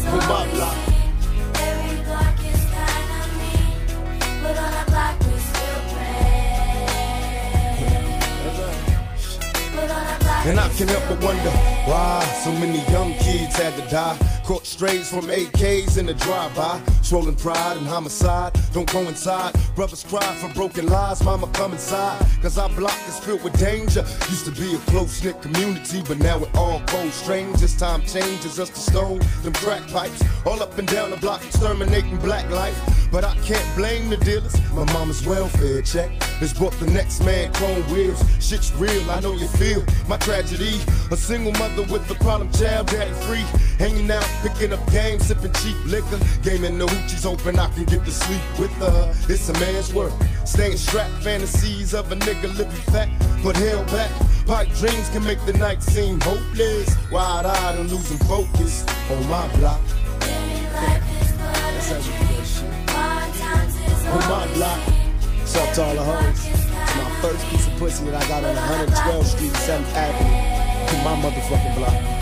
On 0.08 0.18
my 0.28 0.50
block. 0.54 0.91
And 10.44 10.58
I 10.58 10.68
can't 10.70 10.90
help 10.90 11.04
but 11.08 11.22
wonder 11.22 11.50
why 11.86 12.24
so 12.42 12.50
many 12.50 12.80
young 12.90 13.14
kids 13.14 13.56
had 13.56 13.76
to 13.76 13.88
die. 13.88 14.18
Caught 14.44 14.66
strays 14.66 15.08
from 15.08 15.26
AKs 15.26 15.98
in 15.98 16.06
the 16.06 16.14
drive-by. 16.14 16.82
Swollen 17.02 17.36
pride 17.36 17.76
and 17.76 17.86
homicide 17.86 18.52
don't 18.72 18.88
coincide. 18.88 19.54
Brothers 19.76 20.02
cry 20.02 20.34
for 20.34 20.52
broken 20.52 20.86
lives, 20.86 21.22
mama 21.22 21.46
come 21.52 21.72
inside. 21.72 22.18
Cause 22.42 22.58
our 22.58 22.68
block 22.70 22.98
is 23.06 23.20
filled 23.20 23.44
with 23.44 23.56
danger. 23.56 24.00
Used 24.30 24.44
to 24.46 24.50
be 24.50 24.74
a 24.74 24.78
close-knit 24.90 25.40
community, 25.42 26.02
but 26.08 26.18
now 26.18 26.38
we're 26.38 26.50
all 26.56 26.82
cold 26.88 27.12
strangers. 27.12 27.76
Time 27.76 28.00
changes 28.00 28.58
us 28.58 28.70
to 28.70 28.80
stone 28.80 29.20
them 29.44 29.52
crack 29.52 29.86
pipes. 29.90 30.24
All 30.44 30.60
up 30.60 30.76
and 30.76 30.88
down 30.88 31.10
the 31.10 31.18
block, 31.18 31.44
exterminating 31.44 32.16
black 32.18 32.50
life. 32.50 33.01
But 33.12 33.24
I 33.24 33.34
can't 33.44 33.76
blame 33.76 34.08
the 34.08 34.16
dealers. 34.16 34.56
My 34.72 34.90
mama's 34.94 35.24
welfare 35.26 35.82
check 35.82 36.10
has 36.40 36.54
brought 36.54 36.72
the 36.80 36.90
next 36.90 37.22
man 37.22 37.52
chrome 37.52 37.82
wheels. 37.92 38.24
Shit's 38.40 38.72
real, 38.72 39.08
I 39.10 39.20
know 39.20 39.34
you 39.34 39.46
feel 39.48 39.84
my 40.08 40.16
tragedy. 40.16 40.80
A 41.10 41.16
single 41.16 41.52
mother 41.52 41.82
with 41.92 42.10
a 42.10 42.14
problem 42.14 42.50
child, 42.52 42.86
daddy 42.86 43.12
free. 43.26 43.44
Hanging 43.78 44.10
out, 44.10 44.24
picking 44.40 44.72
up 44.72 44.80
games, 44.90 45.26
sipping 45.26 45.52
cheap 45.52 45.76
liquor. 45.84 46.18
Gaming 46.42 46.78
the 46.78 46.86
hoochies 46.86 47.26
open, 47.26 47.58
I 47.58 47.68
can 47.74 47.84
get 47.84 48.02
to 48.02 48.10
sleep 48.10 48.40
with 48.58 48.72
her. 48.78 49.14
It's 49.28 49.46
a 49.50 49.52
man's 49.60 49.92
work. 49.92 50.14
Staying 50.46 50.78
strapped, 50.78 51.22
fantasies 51.22 51.92
of 51.92 52.10
a 52.12 52.16
nigga 52.16 52.56
living 52.56 52.82
fat, 52.92 53.10
but 53.44 53.58
held 53.58 53.86
back. 53.88 54.10
Pipe 54.46 54.68
dreams 54.76 55.10
can 55.10 55.22
make 55.24 55.44
the 55.44 55.52
night 55.52 55.82
seem 55.82 56.18
hopeless. 56.22 56.96
Wide 57.10 57.44
eyed 57.44 57.78
and 57.78 57.90
losing 57.90 58.16
focus 58.26 58.86
on 59.10 59.28
my 59.28 59.46
block. 59.58 59.82
That's 60.20 61.90
how 61.90 61.98
we 61.98 62.04
do 62.04 62.16
that 62.16 62.28
shit. 62.28 62.31
On 64.12 64.18
my 64.28 64.46
block. 64.52 64.78
What's 65.38 65.56
up 65.56 65.72
to 65.74 65.82
all 65.82 65.94
the 65.94 66.02
hoes? 66.02 66.46
It's 66.46 66.96
my 66.96 67.10
first 67.22 67.46
piece 67.48 67.66
of 67.66 67.72
pussy 67.78 68.04
that 68.04 68.22
I 68.22 68.28
got 68.28 68.44
on 68.44 68.54
112th 68.54 69.24
Street, 69.24 69.52
7th 69.52 69.94
Avenue. 69.94 70.98
On 70.98 71.22
my 71.22 71.30
motherfucking 71.30 71.76
block. 71.76 72.21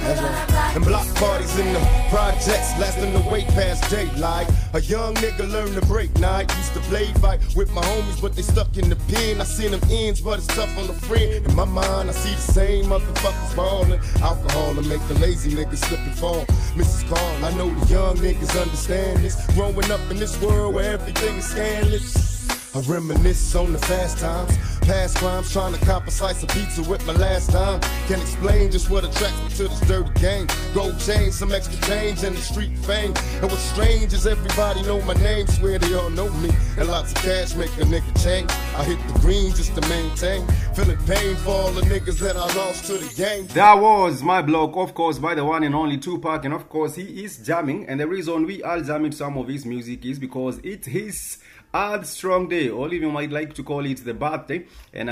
Right. 0.00 0.72
And 0.74 0.84
block 0.84 1.06
parties 1.16 1.58
in 1.58 1.72
the 1.72 1.80
projects, 2.08 2.78
lasting 2.78 3.12
the 3.12 3.20
wait 3.30 3.46
past 3.48 3.90
daylight. 3.90 4.48
A 4.72 4.80
young 4.80 5.14
nigga 5.16 5.50
learned 5.50 5.74
to 5.74 5.86
break 5.86 6.16
night. 6.18 6.50
Used 6.56 6.74
to 6.74 6.80
play 6.80 7.12
fight 7.14 7.40
with 7.54 7.72
my 7.72 7.82
homies, 7.82 8.20
but 8.20 8.34
they 8.34 8.42
stuck 8.42 8.76
in 8.76 8.88
the 8.88 8.96
pen. 8.96 9.40
I 9.40 9.44
seen 9.44 9.72
them 9.72 9.80
ends, 9.90 10.20
but 10.20 10.38
it's 10.38 10.46
tough 10.48 10.76
on 10.78 10.86
the 10.86 10.94
friend. 10.94 11.44
In 11.46 11.54
my 11.54 11.64
mind, 11.64 12.08
I 12.08 12.12
see 12.12 12.34
the 12.34 12.52
same 12.52 12.84
motherfuckers 12.86 13.56
ballin'. 13.56 14.00
Alcohol 14.22 14.74
to 14.74 14.82
make 14.82 15.06
the 15.08 15.14
lazy 15.18 15.50
niggas 15.50 15.78
slip 15.78 16.00
and 16.00 16.14
fall. 16.14 16.44
Mrs. 16.74 17.08
Carl, 17.08 17.44
I 17.44 17.52
know 17.56 17.68
the 17.68 17.92
young 17.92 18.16
niggas 18.16 18.60
understand 18.60 19.24
this. 19.24 19.36
Growing 19.54 19.90
up 19.90 20.00
in 20.10 20.18
this 20.18 20.40
world 20.40 20.74
where 20.74 20.92
everything 20.92 21.36
is 21.36 21.44
scandalous. 21.44 22.29
I 22.72 22.78
reminisce 22.82 23.56
on 23.56 23.72
the 23.72 23.78
fast 23.78 24.18
times, 24.18 24.56
past 24.82 25.16
crimes, 25.16 25.52
trying 25.52 25.74
to 25.74 25.84
cop 25.84 26.06
a 26.06 26.10
slice 26.12 26.40
of 26.44 26.50
pizza 26.50 26.88
with 26.88 27.04
my 27.04 27.14
last 27.14 27.50
time. 27.50 27.80
Can't 28.06 28.22
explain 28.22 28.70
just 28.70 28.88
what 28.88 29.02
attracts 29.02 29.42
me 29.42 29.48
to 29.48 29.68
this 29.68 29.80
dirty 29.88 30.20
game. 30.20 30.46
Gold 30.72 30.96
chain, 31.00 31.32
some 31.32 31.50
extra 31.50 31.80
change, 31.88 32.22
and 32.22 32.36
the 32.36 32.40
street 32.40 32.78
fame. 32.78 33.12
And 33.42 33.50
what's 33.50 33.62
strange 33.62 34.12
is 34.12 34.24
everybody 34.24 34.82
know 34.82 35.02
my 35.02 35.14
name, 35.14 35.48
swear 35.48 35.80
they 35.80 35.94
all 35.94 36.10
know 36.10 36.30
me. 36.34 36.50
And 36.78 36.88
lots 36.88 37.10
of 37.10 37.18
cash 37.18 37.56
make 37.56 37.70
a 37.78 37.82
nigga 37.82 38.22
change. 38.22 38.48
I 38.76 38.84
hit 38.84 38.98
the 39.12 39.18
green 39.18 39.50
just 39.50 39.74
to 39.74 39.80
maintain. 39.88 40.46
Feeling 40.76 40.98
pain 41.06 41.34
for 41.36 41.50
all 41.50 41.72
the 41.72 41.82
niggas 41.82 42.20
that 42.20 42.36
I 42.36 42.54
lost 42.54 42.84
to 42.84 42.92
the 42.92 43.12
game. 43.16 43.48
That 43.48 43.80
was 43.80 44.22
my 44.22 44.42
block, 44.42 44.76
of 44.76 44.94
course, 44.94 45.18
by 45.18 45.34
the 45.34 45.44
one 45.44 45.64
and 45.64 45.74
only 45.74 45.98
Tupac, 45.98 46.44
and 46.44 46.54
of 46.54 46.68
course, 46.68 46.94
he 46.94 47.24
is 47.24 47.38
jamming. 47.38 47.88
And 47.88 47.98
the 47.98 48.06
reason 48.06 48.46
we 48.46 48.62
are 48.62 48.80
jamming 48.80 49.10
some 49.10 49.36
of 49.38 49.48
his 49.48 49.66
music 49.66 50.04
is 50.04 50.20
because 50.20 50.58
it 50.58 50.86
is 50.86 51.38
a 51.72 52.04
strong 52.04 52.48
day, 52.48 52.68
all 52.68 52.86
of 52.86 52.92
you 52.92 53.12
might 53.12 53.30
like 53.30 53.54
to 53.54 53.62
call 53.62 53.86
it 53.86 54.04
the 54.04 54.12
birthday. 54.12 54.66
And 54.92 55.08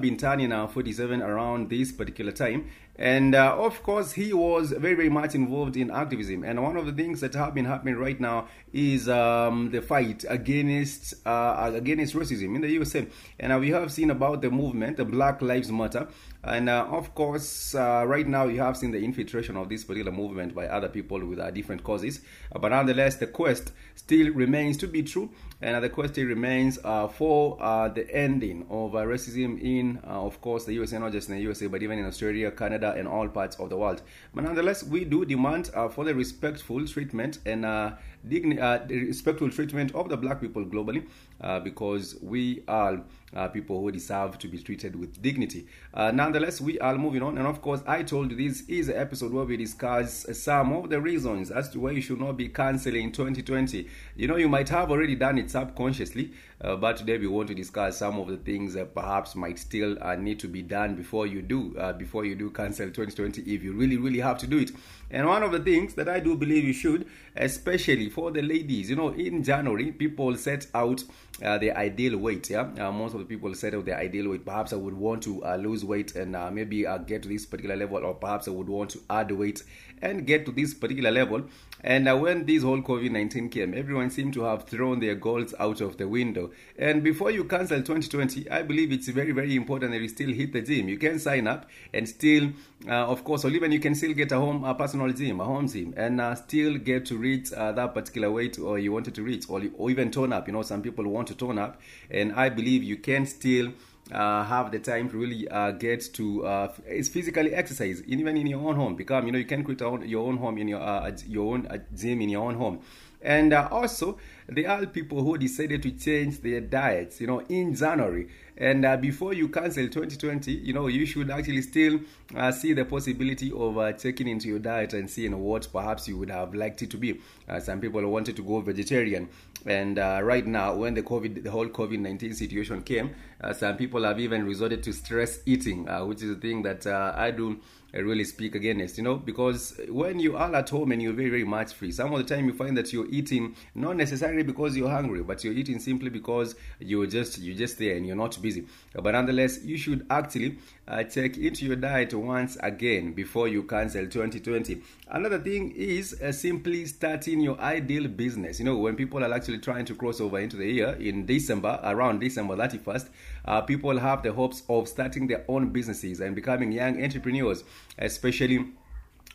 been 0.00 0.16
turning 0.16 0.52
uh, 0.52 0.68
47 0.68 1.20
around 1.20 1.70
this 1.70 1.90
particular 1.90 2.30
time. 2.30 2.70
And 2.98 3.36
uh, 3.36 3.54
of 3.56 3.84
course, 3.84 4.12
he 4.12 4.32
was 4.32 4.72
very, 4.72 4.94
very 4.94 5.08
much 5.08 5.36
involved 5.36 5.76
in 5.76 5.88
activism. 5.88 6.42
And 6.42 6.60
one 6.60 6.76
of 6.76 6.84
the 6.84 6.92
things 6.92 7.20
that 7.20 7.32
have 7.34 7.54
been 7.54 7.64
happening 7.64 7.94
right 7.94 8.18
now 8.18 8.48
is 8.72 9.08
um, 9.08 9.70
the 9.70 9.80
fight 9.80 10.24
against 10.28 11.14
uh, 11.24 11.70
against 11.74 12.14
racism 12.14 12.56
in 12.56 12.60
the 12.60 12.70
USA. 12.70 13.06
And 13.38 13.52
uh, 13.52 13.58
we 13.58 13.70
have 13.70 13.92
seen 13.92 14.10
about 14.10 14.42
the 14.42 14.50
movement, 14.50 14.96
the 14.96 15.04
Black 15.04 15.40
Lives 15.40 15.70
Matter. 15.70 16.08
And 16.42 16.68
uh, 16.68 16.86
of 16.90 17.14
course, 17.14 17.74
uh, 17.74 18.04
right 18.06 18.26
now 18.26 18.46
you 18.46 18.60
have 18.60 18.76
seen 18.76 18.90
the 18.90 18.98
infiltration 18.98 19.56
of 19.56 19.68
this 19.68 19.84
particular 19.84 20.12
movement 20.12 20.54
by 20.54 20.66
other 20.66 20.88
people 20.88 21.24
with 21.24 21.38
uh, 21.38 21.52
different 21.52 21.84
causes. 21.84 22.20
But 22.52 22.70
nonetheless, 22.70 23.16
the 23.16 23.28
quest 23.28 23.72
still 23.94 24.32
remains 24.32 24.76
to 24.78 24.88
be 24.88 25.04
true. 25.04 25.30
And 25.60 25.82
the 25.82 25.88
quest 25.88 26.14
still 26.14 26.26
remains 26.26 26.78
for 26.78 27.56
the 27.94 28.06
ending 28.12 28.66
of 28.70 28.92
racism 28.92 29.60
in, 29.60 29.98
of 30.04 30.40
course, 30.40 30.64
the 30.64 30.74
USA, 30.74 30.98
not 30.98 31.12
just 31.12 31.28
in 31.28 31.34
the 31.36 31.42
USA, 31.42 31.66
but 31.66 31.82
even 31.82 31.98
in 31.98 32.06
Australia, 32.06 32.52
Canada, 32.52 32.87
and 32.96 33.08
all 33.08 33.28
parts 33.28 33.56
of 33.56 33.70
the 33.70 33.76
world. 33.76 34.02
But 34.34 34.44
nonetheless, 34.44 34.82
we 34.82 35.04
do 35.04 35.24
demand 35.24 35.70
uh, 35.74 35.88
for 35.88 36.04
the 36.04 36.14
respectful 36.14 36.86
treatment 36.86 37.38
and 37.44 37.64
uh, 37.64 37.92
digni- 38.28 38.60
uh, 38.60 38.84
respectful 38.88 39.50
treatment 39.50 39.94
of 39.94 40.08
the 40.08 40.16
black 40.16 40.40
people 40.40 40.64
globally 40.64 41.06
uh, 41.40 41.60
because 41.60 42.16
we 42.20 42.62
are 42.68 43.00
uh, 43.34 43.46
people 43.48 43.80
who 43.80 43.92
deserve 43.92 44.38
to 44.38 44.48
be 44.48 44.58
treated 44.58 44.96
with 44.96 45.20
dignity. 45.20 45.66
Uh, 45.92 46.10
nonetheless, 46.10 46.60
we 46.60 46.78
are 46.80 46.96
moving 46.96 47.22
on, 47.22 47.36
and 47.38 47.46
of 47.46 47.60
course, 47.60 47.82
I 47.86 48.02
told 48.02 48.30
you 48.30 48.36
this 48.36 48.62
is 48.68 48.88
an 48.88 48.96
episode 48.96 49.32
where 49.32 49.44
we 49.44 49.56
discuss 49.56 50.26
some 50.32 50.72
of 50.72 50.88
the 50.88 51.00
reasons 51.00 51.50
as 51.50 51.68
to 51.70 51.80
why 51.80 51.90
you 51.92 52.00
should 52.00 52.20
not 52.20 52.36
be 52.36 52.48
canceling 52.48 53.12
2020. 53.12 53.86
You 54.16 54.28
know, 54.28 54.36
you 54.36 54.48
might 54.48 54.68
have 54.70 54.90
already 54.90 55.14
done 55.14 55.38
it 55.38 55.50
subconsciously, 55.50 56.32
uh, 56.60 56.76
but 56.76 56.96
today 56.96 57.18
we 57.18 57.26
want 57.26 57.48
to 57.48 57.54
discuss 57.54 57.98
some 57.98 58.18
of 58.18 58.28
the 58.28 58.38
things 58.38 58.74
that 58.74 58.94
perhaps 58.94 59.34
might 59.34 59.58
still 59.58 59.96
uh, 60.02 60.16
need 60.16 60.40
to 60.40 60.48
be 60.48 60.62
done 60.62 60.94
before 60.96 61.26
you 61.26 61.42
do 61.42 61.68
before 61.98 62.24
you 62.24 62.34
do 62.34 62.50
cancel 62.50 62.86
2020 62.86 63.42
if 63.42 63.62
you 63.62 63.72
really 63.72 63.96
really 63.96 64.20
have 64.20 64.38
to 64.38 64.46
do 64.46 64.58
it. 64.58 64.70
And 65.10 65.26
one 65.26 65.42
of 65.42 65.52
the 65.52 65.60
things 65.60 65.94
that 65.94 66.08
I 66.08 66.20
do 66.20 66.36
believe 66.36 66.64
you 66.64 66.72
should, 66.72 67.06
especially 67.36 68.10
for 68.18 68.32
the 68.32 68.42
ladies, 68.42 68.90
you 68.90 68.96
know, 68.96 69.10
in 69.10 69.44
January 69.44 69.92
people 69.92 70.36
set 70.36 70.66
out 70.74 71.04
uh, 71.40 71.56
their 71.56 71.76
ideal 71.76 72.18
weight. 72.18 72.50
Yeah, 72.50 72.68
uh, 72.80 72.90
most 72.90 73.14
of 73.14 73.20
the 73.20 73.24
people 73.24 73.54
set 73.54 73.72
out 73.72 73.84
their 73.84 73.96
ideal 73.96 74.30
weight. 74.30 74.44
Perhaps 74.44 74.72
I 74.72 74.76
would 74.76 74.94
want 74.94 75.22
to 75.22 75.44
uh, 75.44 75.54
lose 75.54 75.84
weight 75.84 76.16
and 76.16 76.34
uh, 76.34 76.50
maybe 76.50 76.84
uh, 76.84 76.98
get 76.98 77.22
to 77.22 77.28
this 77.28 77.46
particular 77.46 77.76
level, 77.76 77.98
or 77.98 78.14
perhaps 78.14 78.48
I 78.48 78.50
would 78.50 78.68
want 78.68 78.90
to 78.90 79.00
add 79.08 79.30
weight 79.30 79.62
and 80.02 80.26
get 80.26 80.46
to 80.46 80.52
this 80.52 80.74
particular 80.74 81.12
level. 81.12 81.44
And 81.84 82.08
uh, 82.08 82.16
when 82.16 82.44
this 82.44 82.64
whole 82.64 82.82
COVID 82.82 83.12
19 83.12 83.50
came, 83.50 83.72
everyone 83.72 84.10
seemed 84.10 84.34
to 84.34 84.42
have 84.42 84.64
thrown 84.64 84.98
their 84.98 85.14
goals 85.14 85.54
out 85.60 85.80
of 85.80 85.96
the 85.96 86.08
window. 86.08 86.50
And 86.76 87.04
before 87.04 87.30
you 87.30 87.44
cancel 87.44 87.78
2020, 87.78 88.50
I 88.50 88.62
believe 88.62 88.90
it's 88.90 89.06
very, 89.08 89.30
very 89.30 89.54
important 89.54 89.92
that 89.92 90.00
you 90.00 90.08
still 90.08 90.32
hit 90.32 90.52
the 90.52 90.62
gym. 90.62 90.88
You 90.88 90.98
can 90.98 91.20
sign 91.20 91.46
up 91.46 91.70
and 91.94 92.08
still, 92.08 92.50
of 92.88 93.22
course, 93.22 93.44
or 93.44 93.50
even 93.50 93.70
you 93.70 93.78
can 93.78 93.94
still 93.94 94.12
get 94.12 94.32
a 94.32 94.36
home 94.36 94.64
a 94.64 94.74
personal 94.74 95.12
gym, 95.12 95.38
a 95.38 95.44
home 95.44 95.68
gym, 95.68 95.94
and 95.96 96.20
still 96.36 96.78
get 96.78 97.06
to 97.06 97.16
reach 97.16 97.50
that 97.50 97.94
particular 97.98 98.30
weight 98.30 98.58
or 98.58 98.78
you 98.78 98.92
wanted 98.92 99.14
to 99.18 99.22
reach, 99.22 99.44
or, 99.48 99.62
or 99.76 99.90
even 99.90 100.10
tone 100.10 100.32
up. 100.32 100.46
You 100.48 100.52
know, 100.54 100.62
some 100.62 100.82
people 100.82 101.04
want 101.16 101.28
to 101.28 101.34
tone 101.34 101.58
up, 101.58 101.80
and 102.10 102.32
I 102.32 102.48
believe 102.48 102.82
you 102.82 102.96
can 102.96 103.26
still 103.26 103.68
uh, 104.12 104.44
have 104.44 104.70
the 104.72 104.78
time 104.78 105.08
to 105.10 105.16
really 105.16 105.48
uh, 105.48 105.72
get 105.72 106.00
to 106.14 106.46
uh, 106.46 106.72
it's 106.86 107.08
physically 107.08 107.52
exercise 107.54 108.02
even 108.06 108.36
in 108.36 108.46
your 108.46 108.60
own 108.68 108.76
home 108.76 108.94
become 108.94 109.26
you 109.26 109.32
know 109.32 109.38
you 109.38 109.44
can 109.44 109.62
create 109.62 109.80
your 110.08 110.26
own 110.26 110.36
home 110.38 110.56
in 110.58 110.68
your 110.68 110.80
uh, 110.80 111.10
your 111.26 111.54
own 111.54 111.66
uh, 111.66 111.76
gym 111.94 112.20
in 112.22 112.28
your 112.28 112.44
own 112.48 112.54
home 112.54 112.80
and 113.20 113.52
uh, 113.52 113.68
also 113.70 114.18
there 114.48 114.70
are 114.70 114.86
people 114.86 115.22
who 115.22 115.36
decided 115.36 115.82
to 115.82 115.90
change 115.90 116.40
their 116.40 116.60
diets 116.60 117.20
you 117.20 117.26
know 117.26 117.40
in 117.48 117.74
january. 117.74 118.28
And 118.60 118.84
uh, 118.84 118.96
before 118.96 119.34
you 119.34 119.48
cancel 119.48 119.84
2020 119.84 120.50
you 120.50 120.72
know 120.72 120.86
you 120.88 121.06
should 121.06 121.30
actually 121.30 121.62
still 121.62 122.00
uh, 122.34 122.50
see 122.50 122.72
the 122.72 122.84
possibility 122.84 123.52
of 123.52 123.78
uh, 123.78 123.92
checking 123.92 124.26
into 124.26 124.48
your 124.48 124.58
diet 124.58 124.94
and 124.94 125.08
seeing 125.08 125.38
what 125.38 125.68
perhaps 125.70 126.08
you 126.08 126.16
would 126.18 126.30
have 126.30 126.54
liked 126.54 126.82
it 126.82 126.90
to 126.90 126.96
be. 126.96 127.20
Uh, 127.48 127.60
some 127.60 127.80
people 127.80 128.04
wanted 128.08 128.34
to 128.36 128.42
go 128.42 128.60
vegetarian. 128.60 129.28
And 129.66 129.98
uh, 129.98 130.20
right 130.22 130.46
now 130.46 130.74
when 130.74 130.94
the 130.94 131.02
covid 131.02 131.44
the 131.44 131.50
whole 131.50 131.68
covid-19 131.68 132.34
situation 132.34 132.82
came 132.82 133.14
uh, 133.42 133.52
some 133.52 133.76
people 133.76 134.02
have 134.04 134.18
even 134.18 134.46
resorted 134.46 134.82
to 134.84 134.92
stress 134.92 135.40
eating 135.46 135.84
which 136.06 136.22
is 136.22 136.30
a 136.30 136.36
thing 136.36 136.62
that 136.62 136.86
i 136.86 137.30
do 137.30 137.60
really 137.94 138.24
speak 138.24 138.54
against, 138.54 138.98
you 138.98 139.04
know, 139.04 139.16
because 139.16 139.80
when 139.88 140.20
you 140.20 140.36
are 140.36 140.54
at 140.54 140.68
home 140.68 140.92
and 140.92 141.02
you're 141.02 141.12
very, 141.12 141.30
very 141.30 141.44
much 141.44 141.72
free, 141.72 141.90
some 141.90 142.12
of 142.12 142.26
the 142.26 142.34
time 142.34 142.46
you 142.46 142.52
find 142.52 142.76
that 142.76 142.92
you're 142.92 143.08
eating 143.08 143.54
not 143.74 143.96
necessarily 143.96 144.37
because 144.42 144.76
you're 144.76 144.90
hungry, 144.90 145.22
but 145.22 145.44
you're 145.44 145.52
eating 145.52 145.78
simply 145.78 146.10
because 146.10 146.54
you're 146.78 147.06
just 147.06 147.38
you're 147.38 147.56
just 147.56 147.78
there 147.78 147.96
and 147.96 148.06
you're 148.06 148.16
not 148.16 148.40
busy. 148.40 148.66
But 148.94 149.12
nonetheless, 149.12 149.64
you 149.64 149.76
should 149.76 150.06
actually 150.10 150.58
uh, 150.86 151.04
check 151.04 151.36
into 151.36 151.66
your 151.66 151.76
diet 151.76 152.14
once 152.14 152.56
again 152.60 153.12
before 153.12 153.48
you 153.48 153.62
cancel 153.62 154.06
2020. 154.06 154.82
Another 155.10 155.38
thing 155.38 155.72
is 155.72 156.20
uh, 156.20 156.32
simply 156.32 156.86
starting 156.86 157.40
your 157.40 157.58
ideal 157.60 158.08
business. 158.08 158.58
You 158.58 158.64
know, 158.64 158.76
when 158.76 158.96
people 158.96 159.22
are 159.24 159.32
actually 159.32 159.58
trying 159.58 159.84
to 159.86 159.94
cross 159.94 160.20
over 160.20 160.38
into 160.38 160.56
the 160.56 160.66
year 160.66 160.96
in 161.00 161.26
December, 161.26 161.78
around 161.82 162.20
December 162.20 162.56
31st, 162.56 163.08
uh, 163.44 163.60
people 163.62 163.98
have 163.98 164.22
the 164.22 164.32
hopes 164.32 164.62
of 164.68 164.88
starting 164.88 165.26
their 165.26 165.44
own 165.48 165.70
businesses 165.70 166.20
and 166.20 166.34
becoming 166.34 166.72
young 166.72 167.02
entrepreneurs, 167.02 167.64
especially 167.98 168.66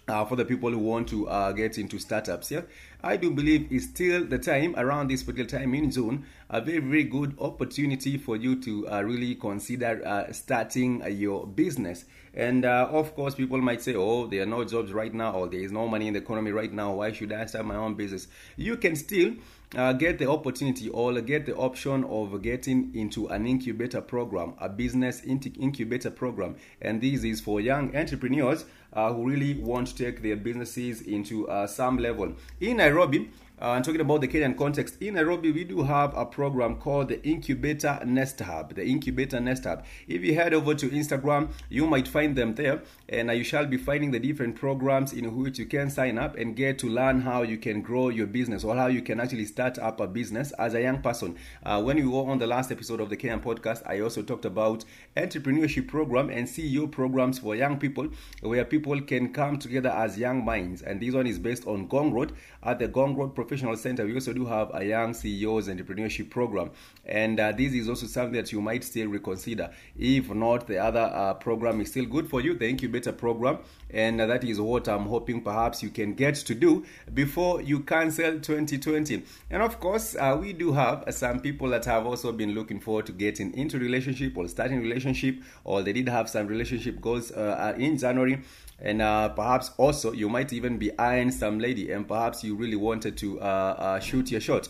uh, 0.07 0.25
for 0.25 0.35
the 0.35 0.45
people 0.45 0.69
who 0.69 0.77
want 0.77 1.07
to 1.09 1.27
uh, 1.27 1.51
get 1.51 1.77
into 1.77 1.99
startups. 1.99 2.51
Yeah, 2.51 2.61
I 3.03 3.17
do 3.17 3.31
believe 3.31 3.71
it's 3.71 3.85
still 3.85 4.25
the 4.25 4.39
time 4.39 4.75
around 4.77 5.09
this 5.09 5.23
particular 5.23 5.49
time 5.49 5.73
in 5.73 5.91
June, 5.91 6.25
a 6.49 6.61
very 6.61 6.79
very 6.79 7.03
good 7.03 7.35
opportunity 7.39 8.17
for 8.17 8.35
you 8.35 8.59
to 8.61 8.89
uh, 8.89 9.01
really 9.01 9.35
consider 9.35 10.01
uh, 10.05 10.31
starting 10.31 11.03
uh, 11.03 11.07
your 11.07 11.47
business. 11.47 12.05
And 12.33 12.65
uh, 12.65 12.87
of 12.91 13.15
course, 13.15 13.35
people 13.35 13.59
might 13.61 13.81
say, 13.81 13.95
"Oh, 13.95 14.27
there 14.27 14.41
are 14.41 14.47
no 14.47 14.63
jobs 14.63 14.91
right 14.91 15.13
now, 15.13 15.33
or 15.33 15.47
there 15.47 15.59
is 15.59 15.71
no 15.71 15.87
money 15.87 16.07
in 16.07 16.13
the 16.13 16.19
economy 16.19 16.51
right 16.51 16.71
now. 16.71 16.95
Why 16.95 17.11
should 17.11 17.31
I 17.31 17.45
start 17.45 17.65
my 17.65 17.75
own 17.75 17.93
business?" 17.93 18.27
You 18.57 18.77
can 18.77 18.95
still 18.95 19.35
uh, 19.75 19.93
get 19.93 20.17
the 20.19 20.29
opportunity 20.29 20.89
or 20.89 21.19
get 21.21 21.45
the 21.45 21.55
option 21.55 22.03
of 22.05 22.41
getting 22.41 22.93
into 22.95 23.27
an 23.27 23.45
incubator 23.45 24.01
program, 24.01 24.53
a 24.59 24.69
business 24.69 25.21
incubator 25.23 26.11
program. 26.11 26.55
And 26.81 27.01
this 27.01 27.23
is 27.23 27.41
for 27.41 27.61
young 27.61 27.95
entrepreneurs 27.95 28.65
uh, 28.93 29.13
who 29.13 29.29
really 29.29 29.55
want 29.55 29.87
to 29.87 29.95
take 29.95 30.21
their 30.21 30.35
businesses 30.35 31.01
into 31.01 31.47
uh, 31.49 31.67
some 31.67 31.97
level. 31.97 32.33
In 32.59 32.77
Nairobi, 32.77 33.29
uh, 33.63 33.75
and 33.75 33.85
talking 33.85 34.01
about 34.01 34.19
the 34.19 34.27
Kenyan 34.27 34.57
context, 34.57 35.01
in 35.01 35.13
Nairobi, 35.13 35.49
we 35.49 35.63
do 35.63 35.83
have 35.83 36.13
a 36.17 36.25
program 36.25 36.75
called 36.75 37.07
the 37.07 37.25
Incubator 37.25 37.97
Nest 38.05 38.41
Hub. 38.41 38.75
The 38.75 38.85
Incubator 38.85 39.39
Nest 39.39 39.63
Hub. 39.63 39.85
If 40.05 40.21
you 40.21 40.35
head 40.35 40.53
over 40.53 40.75
to 40.75 40.89
Instagram, 40.89 41.49
you 41.69 41.87
might 41.87 42.05
find 42.05 42.35
them 42.35 42.55
there, 42.55 42.81
and 43.07 43.29
uh, 43.29 43.33
you 43.33 43.45
shall 43.45 43.65
be 43.65 43.77
finding 43.77 44.11
the 44.11 44.19
different 44.19 44.57
programs 44.57 45.13
in 45.13 45.33
which 45.41 45.59
you 45.59 45.65
can 45.65 45.89
sign 45.89 46.17
up 46.17 46.35
and 46.35 46.57
get 46.57 46.77
to 46.79 46.89
learn 46.89 47.21
how 47.21 47.43
you 47.43 47.57
can 47.57 47.81
grow 47.81 48.09
your 48.09 48.27
business 48.27 48.65
or 48.65 48.75
how 48.75 48.87
you 48.87 49.01
can 49.01 49.21
actually 49.21 49.45
start 49.45 49.79
up 49.79 50.01
a 50.01 50.07
business 50.07 50.51
as 50.59 50.73
a 50.73 50.81
young 50.81 51.01
person. 51.01 51.37
Uh, 51.65 51.81
when 51.81 51.95
we 51.95 52.05
were 52.05 52.29
on 52.29 52.39
the 52.39 52.47
last 52.47 52.69
episode 52.69 52.99
of 52.99 53.09
the 53.09 53.15
Kenyan 53.15 53.41
podcast, 53.41 53.81
I 53.85 54.01
also 54.01 54.23
talked 54.23 54.43
about 54.43 54.83
entrepreneurship 55.15 55.87
program 55.87 56.29
and 56.29 56.49
CEO 56.49 56.91
programs 56.91 57.39
for 57.39 57.55
young 57.55 57.79
people, 57.79 58.09
where 58.41 58.65
people 58.65 58.99
can 58.99 59.31
come 59.31 59.57
together 59.57 59.89
as 59.89 60.17
young 60.17 60.43
minds. 60.43 60.81
And 60.81 60.99
this 60.99 61.13
one 61.13 61.27
is 61.27 61.39
based 61.39 61.65
on 61.65 61.87
Ngong 61.87 62.11
Road 62.11 62.33
at 62.61 62.79
the 62.79 62.89
Ngong 62.89 63.15
Road 63.15 63.33
Professional 63.33 63.52
Professional 63.53 63.77
Center, 63.77 64.03
we 64.03 64.15
also 64.15 64.33
do 64.33 64.47
have 64.47 64.71
a 64.73 64.83
Young 64.83 65.13
CEOs 65.13 65.67
Entrepreneurship 65.67 66.31
Program. 66.31 66.71
And 67.05 67.39
uh, 67.39 67.51
this 67.51 67.71
is 67.73 67.87
also 67.87 68.07
something 68.07 68.33
that 68.33 68.51
you 68.51 68.61
might 68.61 68.83
still 68.83 69.07
reconsider. 69.09 69.69
If 69.95 70.31
not, 70.31 70.65
the 70.65 70.79
other 70.79 71.11
uh, 71.13 71.35
program 71.35 71.79
is 71.79 71.91
still 71.91 72.05
good 72.05 72.27
for 72.27 72.41
you, 72.41 72.55
the 72.55 72.67
Incubator 72.67 73.11
Program. 73.11 73.59
And 73.91 74.19
uh, 74.19 74.25
that 74.25 74.43
is 74.43 74.59
what 74.59 74.87
I'm 74.87 75.05
hoping 75.05 75.41
perhaps 75.41 75.83
you 75.83 75.91
can 75.91 76.15
get 76.15 76.33
to 76.33 76.55
do 76.55 76.83
before 77.13 77.61
you 77.61 77.81
cancel 77.81 78.39
2020. 78.39 79.21
And 79.51 79.61
of 79.61 79.79
course, 79.79 80.15
uh, 80.15 80.35
we 80.41 80.53
do 80.53 80.71
have 80.73 81.03
some 81.11 81.39
people 81.39 81.69
that 81.69 81.85
have 81.85 82.07
also 82.07 82.31
been 82.31 82.55
looking 82.55 82.79
forward 82.79 83.05
to 83.05 83.11
getting 83.11 83.53
into 83.53 83.77
relationship 83.77 84.35
or 84.35 84.47
starting 84.47 84.81
relationship, 84.81 85.35
or 85.63 85.83
they 85.83 85.93
did 85.93 86.09
have 86.09 86.27
some 86.27 86.47
relationship 86.47 86.99
goals 86.99 87.31
uh, 87.31 87.75
in 87.77 87.99
January 87.99 88.41
and 88.83 89.01
uh, 89.01 89.29
perhaps 89.29 89.71
also 89.77 90.11
you 90.11 90.29
might 90.29 90.51
even 90.51 90.77
be 90.77 90.97
eyeing 90.99 91.31
some 91.31 91.57
lady 91.57 91.91
and 91.91 92.07
perhaps 92.07 92.43
you 92.43 92.55
really 92.55 92.75
wanted 92.75 93.17
to 93.17 93.32
uh, 93.39 93.75
uh, 93.79 93.99
shoot 93.99 94.31
your 94.31 94.41
shot. 94.41 94.69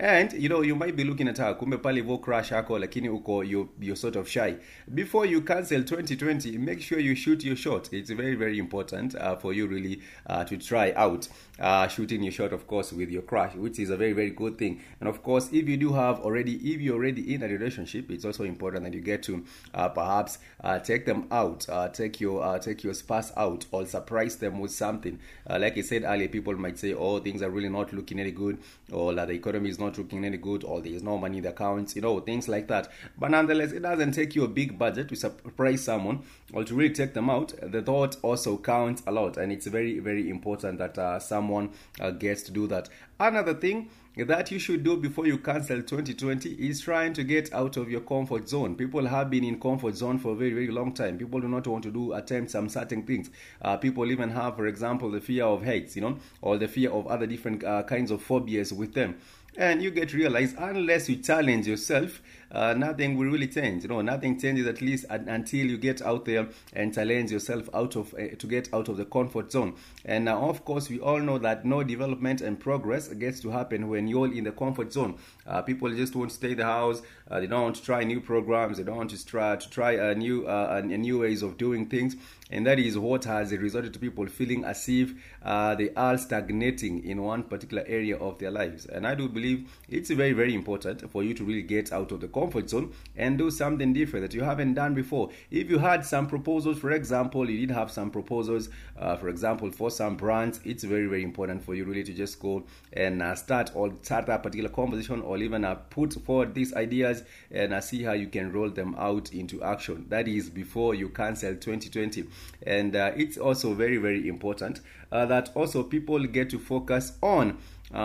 And 0.00 0.32
you 0.32 0.48
know 0.48 0.62
you 0.62 0.74
might 0.74 0.96
be 0.96 1.04
looking 1.04 1.28
at 1.28 1.38
her 1.38 1.54
kumbe 1.54 1.78
pale 1.82 1.94
hivyo 1.94 2.18
crush 2.18 2.50
yako 2.52 2.78
lakini 2.78 3.08
uko 3.08 3.44
you, 3.44 3.68
you're 3.80 3.96
sort 3.96 4.16
of 4.16 4.28
shy. 4.28 4.56
Before 4.94 5.24
you 5.24 5.40
cancel 5.40 5.82
2020 5.84 6.58
make 6.58 6.80
sure 6.80 6.98
you 6.98 7.14
shoot 7.14 7.44
your 7.44 7.56
shot. 7.56 7.92
It's 7.92 8.10
very 8.10 8.34
very 8.34 8.58
important 8.58 9.14
uh, 9.14 9.36
for 9.36 9.52
you 9.52 9.68
really 9.68 10.00
uh, 10.26 10.44
to 10.44 10.56
try 10.56 10.92
out 10.96 11.28
uh, 11.58 11.86
shooting 11.88 12.22
your 12.22 12.32
shot 12.32 12.52
of 12.52 12.66
course 12.66 12.92
with 12.92 13.10
your 13.10 13.22
crush 13.22 13.54
which 13.54 13.78
is 13.78 13.90
a 13.90 13.96
very 13.96 14.12
very 14.12 14.30
good 14.30 14.58
thing. 14.58 14.80
And 15.00 15.08
of 15.08 15.22
course 15.22 15.48
if 15.52 15.68
you 15.68 15.76
do 15.76 15.92
have 15.92 16.20
already 16.20 16.54
if 16.56 16.80
you're 16.80 16.96
already 16.96 17.34
in 17.34 17.42
a 17.42 17.48
relationship 17.48 18.10
it's 18.10 18.24
also 18.24 18.44
important 18.44 18.84
that 18.84 18.94
you 18.94 19.00
get 19.00 19.22
to 19.24 19.44
uh, 19.72 19.88
perhaps 19.88 20.38
uh, 20.62 20.78
take 20.78 21.06
them 21.06 21.26
out 21.30 21.66
uh, 21.68 21.88
take 21.88 22.20
your 22.20 22.42
uh, 22.42 22.58
take 22.58 22.82
your 22.82 22.94
spouse 22.94 23.32
out 23.36 23.66
or 23.70 23.86
surprise 23.86 24.36
them 24.36 24.58
with 24.58 24.72
something. 24.72 25.18
Uh, 25.48 25.58
like 25.58 25.78
i 25.78 25.80
said 25.80 26.02
earlier 26.04 26.28
people 26.28 26.54
might 26.56 26.78
say 26.78 26.92
oh 26.92 27.18
things 27.20 27.42
are 27.42 27.50
really 27.50 27.68
not 27.68 27.92
looking 27.92 28.18
any 28.18 28.32
good 28.32 28.58
or 28.92 29.14
the 29.14 29.30
economy 29.30 29.70
is 29.70 29.78
not 29.78 29.96
looking 29.96 30.24
any 30.24 30.36
good 30.36 30.64
or 30.64 30.80
there's 30.80 31.02
no 31.02 31.16
money 31.18 31.38
in 31.38 31.42
the 31.44 31.50
accounts 31.50 31.94
you 31.94 32.02
know 32.02 32.18
things 32.20 32.48
like 32.48 32.68
that. 32.68 32.88
But 33.18 33.30
nonetheless 33.30 33.72
it 33.72 33.80
doesn't 33.80 34.12
take 34.12 34.34
you 34.34 34.44
a 34.44 34.48
big 34.48 34.78
budget 34.78 35.08
to 35.10 35.16
surprise 35.16 35.84
someone 35.84 36.22
or 36.52 36.64
to 36.64 36.74
really 36.74 36.94
take 36.94 37.14
them 37.14 37.30
out. 37.30 37.52
The 37.62 37.82
thought 37.82 38.16
also 38.22 38.56
counts 38.56 39.02
a 39.06 39.12
lot 39.12 39.36
and 39.36 39.52
it's 39.52 39.66
very 39.66 39.98
very 40.00 40.28
important 40.28 40.78
that 40.78 40.98
uh, 40.98 41.18
someone 41.44 41.70
uh, 42.00 42.10
gets 42.10 42.42
to 42.42 42.52
do 42.52 42.66
that 42.66 42.88
another 43.20 43.54
thing 43.54 43.88
that 44.16 44.50
you 44.52 44.60
should 44.60 44.84
do 44.84 44.96
before 44.96 45.26
you 45.26 45.38
cancel 45.38 45.82
2020 45.82 46.50
is 46.50 46.80
trying 46.80 47.12
to 47.12 47.24
get 47.24 47.52
out 47.52 47.76
of 47.76 47.90
your 47.90 48.00
comfort 48.00 48.48
zone. 48.48 48.76
People 48.76 49.06
have 49.06 49.28
been 49.28 49.42
in 49.42 49.58
comfort 49.58 49.96
zone 49.96 50.20
for 50.20 50.32
a 50.32 50.36
very, 50.36 50.52
very 50.52 50.68
long 50.68 50.92
time. 50.92 51.18
People 51.18 51.40
do 51.40 51.48
not 51.48 51.66
want 51.66 51.82
to 51.82 51.90
do 51.90 52.12
attempt 52.12 52.52
some 52.52 52.68
certain 52.68 53.02
things. 53.02 53.30
Uh, 53.60 53.76
people 53.76 54.08
even 54.12 54.30
have, 54.30 54.54
for 54.54 54.68
example, 54.68 55.10
the 55.10 55.20
fear 55.20 55.44
of 55.44 55.64
heights, 55.64 55.96
you 55.96 56.02
know, 56.02 56.16
or 56.42 56.56
the 56.58 56.68
fear 56.68 56.90
of 56.90 57.08
other 57.08 57.26
different 57.26 57.64
uh, 57.64 57.82
kinds 57.82 58.12
of 58.12 58.22
phobias 58.22 58.72
with 58.72 58.94
them. 58.94 59.16
And 59.56 59.82
you 59.82 59.90
get 59.90 60.12
realized 60.12 60.56
unless 60.58 61.08
you 61.08 61.16
challenge 61.16 61.66
yourself, 61.66 62.22
uh, 62.50 62.74
nothing 62.74 63.16
will 63.16 63.26
really 63.26 63.48
change. 63.48 63.84
Know, 63.84 64.00
nothing 64.00 64.38
changes 64.38 64.66
at 64.66 64.80
least 64.80 65.04
until 65.10 65.66
you 65.66 65.76
get 65.76 66.00
out 66.02 66.24
there 66.24 66.48
and 66.72 66.94
challenge 66.94 67.32
yourself 67.32 67.68
out 67.74 67.96
of 67.96 68.14
uh, 68.14 68.36
to 68.38 68.46
get 68.46 68.72
out 68.72 68.88
of 68.88 68.96
the 68.96 69.04
comfort 69.04 69.52
zone. 69.52 69.74
And 70.04 70.28
uh, 70.28 70.38
of 70.38 70.64
course, 70.64 70.88
we 70.88 71.00
all 71.00 71.20
know 71.20 71.38
that 71.38 71.64
no 71.64 71.82
development 71.82 72.40
and 72.40 72.58
progress 72.58 73.08
gets 73.08 73.40
to 73.40 73.50
happen 73.50 73.88
when 73.88 74.08
you're 74.08 74.32
in 74.32 74.44
the 74.44 74.52
comfort 74.52 74.92
zone. 74.92 75.16
Uh, 75.46 75.62
people 75.62 75.90
just 75.90 76.14
want 76.14 76.30
to 76.30 76.36
stay 76.36 76.54
the 76.54 76.64
house. 76.64 77.02
Uh, 77.30 77.40
they 77.40 77.46
don't 77.46 77.62
want 77.62 77.76
to 77.76 77.82
try 77.82 78.04
new 78.04 78.20
programs. 78.20 78.78
They 78.78 78.84
don't 78.84 78.96
want 78.96 79.10
to 79.10 79.26
try 79.26 79.56
to 79.56 79.70
try 79.70 79.92
a 79.92 80.14
new 80.14 80.46
a 80.46 80.82
new 80.82 81.20
ways 81.20 81.42
of 81.42 81.56
doing 81.56 81.86
things. 81.86 82.16
And 82.50 82.66
that 82.66 82.78
is 82.78 82.96
what 82.96 83.24
has 83.24 83.52
resulted 83.52 83.94
to 83.94 83.98
people 83.98 84.26
feeling 84.26 84.64
as 84.64 84.88
if 84.88 85.14
they 85.42 85.90
are 85.96 86.18
stagnating 86.18 87.04
in 87.04 87.22
one 87.22 87.42
particular 87.42 87.84
area 87.86 88.16
of 88.16 88.38
their 88.38 88.50
lives. 88.50 88.86
And 88.86 89.06
I 89.06 89.14
do 89.14 89.28
believe 89.28 89.70
it's 89.88 90.10
very 90.10 90.32
very 90.32 90.54
important 90.54 91.10
for 91.10 91.22
you 91.22 91.34
to 91.34 91.44
really 91.44 91.62
get 91.62 91.92
out 91.92 92.12
of 92.12 92.20
the 92.20 92.28
comfort 92.28 92.43
zone 92.68 92.92
and 93.16 93.38
do 93.38 93.50
something 93.50 93.92
different 93.92 94.24
that 94.24 94.34
you 94.34 94.42
haven't 94.42 94.74
done 94.74 94.94
before. 94.94 95.30
If 95.50 95.70
you 95.70 95.78
had 95.78 96.04
some 96.04 96.26
proposals, 96.26 96.78
for 96.78 96.90
example, 96.92 97.48
you 97.48 97.66
did 97.66 97.74
have 97.74 97.90
some 97.90 98.10
proposals, 98.10 98.68
uh, 98.98 99.16
for 99.16 99.28
example, 99.28 99.70
for 99.70 99.90
some 99.90 100.16
brands, 100.16 100.60
it's 100.64 100.84
very, 100.84 101.06
very 101.06 101.22
important 101.22 101.62
for 101.64 101.74
you 101.74 101.84
really 101.84 102.04
to 102.04 102.12
just 102.12 102.40
go 102.40 102.64
and 102.92 103.22
uh, 103.22 103.34
start 103.34 103.70
or 103.74 103.92
start 104.02 104.26
that 104.26 104.42
particular 104.42 104.70
conversation 104.70 105.20
or 105.22 105.38
even 105.38 105.64
uh, 105.64 105.74
put 105.74 106.14
forward 106.24 106.54
these 106.54 106.74
ideas 106.74 107.24
and 107.50 107.72
uh, 107.72 107.80
see 107.80 108.02
how 108.02 108.12
you 108.12 108.26
can 108.26 108.52
roll 108.52 108.70
them 108.70 108.94
out 108.98 109.32
into 109.32 109.62
action. 109.62 110.06
That 110.08 110.28
is 110.28 110.50
before 110.50 110.94
you 110.94 111.08
cancel 111.08 111.54
2020. 111.54 112.24
And 112.66 112.96
uh, 112.96 113.12
it's 113.16 113.36
also 113.38 113.74
very, 113.74 113.96
very 113.96 114.28
important 114.28 114.80
uh, 115.12 115.26
that 115.26 115.50
also 115.54 115.82
people 115.82 116.24
get 116.26 116.50
to 116.50 116.58
focus 116.58 117.12
on 117.22 117.58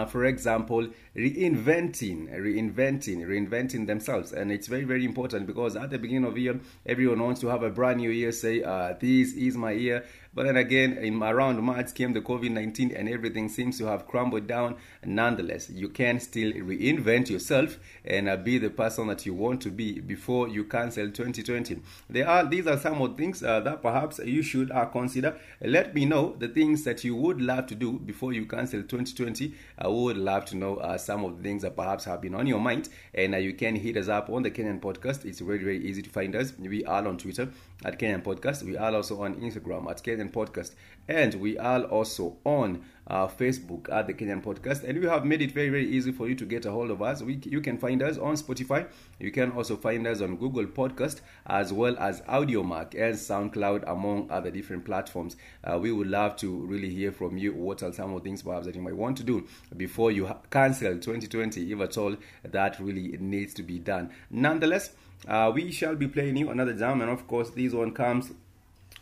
for 0.08 0.26
example, 0.26 0.88
reinventing, 1.20 2.30
reinventing, 2.34 3.26
reinventing 3.28 3.88
themselves. 3.88 4.32
And 4.32 4.52
it's 4.52 4.68
very, 4.68 4.86
very 4.86 5.04
important 5.04 5.48
because 5.48 5.76
at 5.76 5.90
the 5.90 6.00
beginning 6.00 6.26
of 6.26 6.36
the 6.36 6.42
year, 6.42 6.60
everyone 6.86 7.22
wants 7.22 7.42
to 7.42 7.48
have 7.48 7.62
a 7.62 7.70
brand 7.70 7.98
new 7.98 8.10
year, 8.10 8.32
say, 8.32 8.64
uh, 8.64 8.94
this 9.00 9.34
is 9.34 9.58
my 9.58 9.72
year. 9.72 10.06
But 10.34 10.46
then 10.46 10.58
again, 10.58 10.94
in 10.94 11.22
around 11.24 11.62
March 11.62 11.94
came 11.96 12.14
the 12.14 12.22
COVID 12.22 12.52
19 12.52 12.92
and 12.92 13.10
everything 13.10 13.50
seems 13.50 13.80
to 13.80 13.86
have 13.88 14.08
crumbled 14.08 14.46
down. 14.46 14.76
Nonetheless, 15.04 15.72
you 15.72 15.90
can 15.90 16.20
still 16.20 16.52
reinvent 16.52 17.30
yourself 17.30 17.80
and 18.06 18.30
uh, 18.30 18.38
be 18.38 18.60
the 18.60 18.70
person 18.70 19.08
that 19.08 19.26
you 19.26 19.34
want 19.34 19.60
to 19.62 19.72
be 19.72 20.00
before 20.00 20.48
you 20.48 20.66
cancel 20.66 21.08
2020. 21.08 21.82
There 22.10 22.28
are 22.28 22.46
these 22.46 22.68
are 22.68 22.78
some 22.78 23.02
of 23.02 23.18
the 23.18 23.24
things 23.24 23.42
uh, 23.42 23.60
that 23.62 23.82
perhaps 23.82 24.20
you 24.20 24.44
should 24.44 24.72
uh, 24.72 24.86
consider. 24.86 25.36
Let 25.62 25.96
me 25.96 26.06
know 26.06 26.36
the 26.38 26.48
things 26.48 26.84
that 26.84 27.04
you 27.04 27.16
would 27.16 27.42
love 27.42 27.66
to 27.68 27.76
do 27.76 27.94
before 27.94 28.32
you 28.32 28.46
cancel 28.46 28.82
2020. 28.84 29.56
I 29.80 29.88
would 29.88 30.18
love 30.18 30.46
to 30.46 30.58
know 30.58 30.76
uh, 30.78 30.98
some 31.10 31.26
of 31.26 31.38
the 31.38 31.42
things 31.42 31.64
that 31.64 31.76
perhaps 31.76 32.06
have 32.06 32.22
been 32.22 32.36
on 32.36 32.46
your 32.46 32.60
mind, 32.60 32.88
and 33.16 33.34
uh, 33.34 33.38
you 33.38 33.54
can 33.54 33.76
hit 33.76 33.98
us 33.98 34.08
up 34.08 34.30
on 34.30 34.44
the 34.44 34.52
Kenyan 34.52 34.80
Podcast. 34.80 35.26
It's 35.26 35.40
very, 35.40 35.58
very 35.58 35.84
easy 35.84 36.04
to 36.04 36.10
find 36.12 36.36
us. 36.36 36.54
We 36.60 36.86
are 36.86 37.08
on 37.08 37.18
Twitter 37.18 37.50
at 37.84 37.98
Kenyan 37.98 38.22
Podcast. 38.22 38.62
We 38.62 38.78
are 38.78 38.94
also 38.94 39.24
on 39.24 39.34
Instagram 39.42 39.90
at 39.90 40.04
Kenyan 40.04 40.32
Podcast, 40.32 40.76
and 41.08 41.34
we 41.46 41.58
are 41.58 41.82
also 41.86 42.38
on 42.46 42.84
uh, 43.10 43.28
Facebook 43.28 43.92
at 43.92 44.08
the 44.08 44.14
Kenyan 44.14 44.44
Podcast. 44.44 44.84
And 44.84 45.00
we 45.00 45.08
have 45.08 45.26
made 45.26 45.42
it 45.42 45.52
very, 45.52 45.70
very 45.70 45.90
easy 45.90 46.12
for 46.12 46.28
you 46.28 46.36
to 46.36 46.46
get 46.46 46.66
a 46.66 46.72
hold 46.72 46.92
of 46.92 47.02
us. 47.02 47.22
We, 47.22 47.40
you 47.44 47.62
can 47.62 47.78
find 47.78 48.02
us 48.02 48.18
on 48.18 48.36
Spotify. 48.36 48.88
You 49.20 49.32
can 49.32 49.52
also 49.52 49.76
find 49.76 50.06
us 50.08 50.22
on 50.22 50.38
Google 50.38 50.66
Podcast 50.66 51.22
as 51.48 51.74
well 51.74 51.98
as 51.98 52.22
Audiomack 52.22 52.94
and 52.94 53.16
SoundCloud, 53.16 53.90
among 53.90 54.30
other 54.30 54.52
different 54.52 54.86
platforms. 54.86 55.36
Uh, 55.64 55.80
we 55.80 55.92
would 55.92 56.08
love 56.08 56.36
to 56.38 56.56
really 56.66 56.90
hear 56.90 57.12
from 57.12 57.38
you. 57.38 57.54
What 57.54 57.84
are 57.84 57.92
some 57.92 58.14
of 58.14 58.24
the 58.24 58.30
things 58.30 58.44
perhaps 58.44 58.66
that 58.66 58.76
you 58.76 58.82
might 58.82 58.96
want 58.96 59.18
to 59.18 59.24
do 59.24 59.48
before 59.76 60.12
you 60.12 60.28
ha- 60.28 60.38
cancel 60.52 60.94
2020, 60.94 61.72
if 61.72 61.80
at 61.80 61.98
all 61.98 62.16
that 62.44 62.80
really 62.80 63.18
needs 63.20 63.54
to 63.56 63.64
be 63.64 63.80
done. 63.80 64.12
Nonetheless, 64.30 64.92
uh, 65.28 65.52
we 65.54 65.72
shall 65.72 65.96
be 65.96 66.08
playing 66.08 66.38
you 66.38 66.50
another 66.50 66.74
jam, 66.74 67.02
and 67.02 67.10
of 67.10 67.28
course, 67.28 67.50
this 67.50 67.74
one 67.74 67.92
comes 67.92 68.32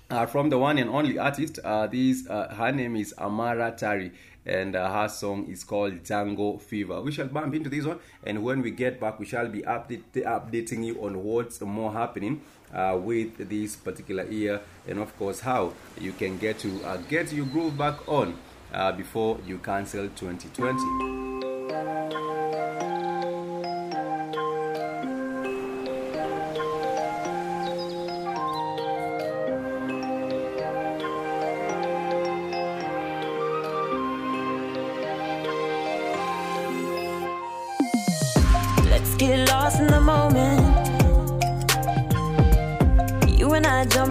uh, 0.09 0.25
from 0.25 0.49
the 0.49 0.57
one 0.57 0.77
and 0.77 0.89
only 0.89 1.17
artist. 1.17 1.59
Uh, 1.63 1.87
this 1.87 2.27
uh, 2.29 2.53
her 2.55 2.71
name 2.71 2.95
is 2.95 3.13
Amara 3.17 3.71
Tari, 3.71 4.11
and 4.45 4.75
uh, 4.75 4.91
her 4.91 5.09
song 5.09 5.47
is 5.49 5.63
called 5.63 6.03
Jungle 6.03 6.59
Fever. 6.59 7.01
We 7.01 7.11
shall 7.11 7.27
bump 7.27 7.55
into 7.55 7.69
this 7.69 7.85
one, 7.85 7.99
and 8.23 8.43
when 8.43 8.61
we 8.61 8.71
get 8.71 8.99
back, 8.99 9.19
we 9.19 9.25
shall 9.25 9.47
be 9.47 9.61
update, 9.61 10.03
updating 10.15 10.85
you 10.85 11.03
on 11.03 11.23
what's 11.23 11.61
more 11.61 11.93
happening 11.93 12.41
uh, 12.73 12.97
with 13.01 13.49
this 13.49 13.75
particular 13.75 14.25
year, 14.25 14.61
and 14.87 14.99
of 14.99 15.17
course 15.17 15.41
how 15.41 15.73
you 15.99 16.13
can 16.13 16.37
get 16.37 16.59
to 16.59 16.83
uh, 16.83 16.97
get 17.09 17.31
your 17.33 17.45
groove 17.45 17.77
back 17.77 18.07
on 18.07 18.37
before 18.95 19.39
you 19.45 19.57
cancel 19.59 20.07
2020. 20.09 22.46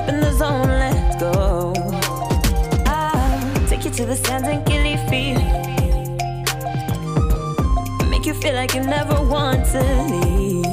Jump 0.06 0.08
in 0.08 0.20
the 0.20 0.32
zone, 0.32 0.68
let's 0.68 1.16
go. 1.16 1.72
I'll 2.86 3.68
take 3.68 3.84
you 3.84 3.90
to 3.90 4.06
the 4.06 4.16
sands 4.16 4.48
and 4.48 4.64
Gilly 4.66 4.96
feet. 5.08 5.36
Make 8.10 8.26
you 8.26 8.34
feel 8.34 8.54
like 8.54 8.74
you 8.74 8.82
never 8.82 9.22
want 9.22 9.66
to 9.66 9.82
leave. 10.10 10.64